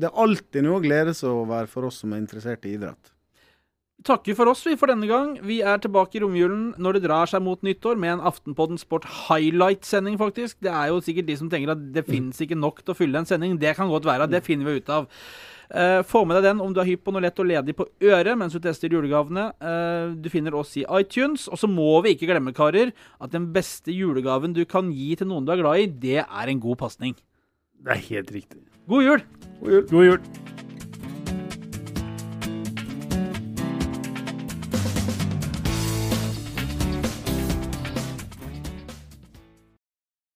[0.00, 3.10] det er alltid noe å glede seg over for oss som er interessert i idrett.
[4.04, 5.36] takker for oss vi for denne gang.
[5.44, 9.04] Vi er tilbake i romjulen når det drar seg mot nyttår med en Aftenpodden Sport
[9.28, 10.58] highlight-sending, faktisk.
[10.64, 13.20] Det er jo sikkert de som tenker at det finnes ikke nok til å fylle
[13.20, 13.58] en sending.
[13.60, 14.28] Det kan godt være.
[14.32, 15.08] Det finner vi ut av.
[15.70, 17.86] Eh, få med deg den om du er hypp på noe lett og ledig på
[18.04, 19.50] øret mens du tester julegavene.
[19.62, 21.48] Uh, du finner oss i iTunes.
[21.48, 25.30] Og så må vi ikke glemme, karer, at den beste julegaven du kan gi til
[25.30, 27.16] noen du er glad i, det er en god pasning.
[27.84, 28.64] Det er helt riktig.
[28.88, 29.24] God jul!
[29.60, 29.86] God jul.
[29.90, 30.53] God jul.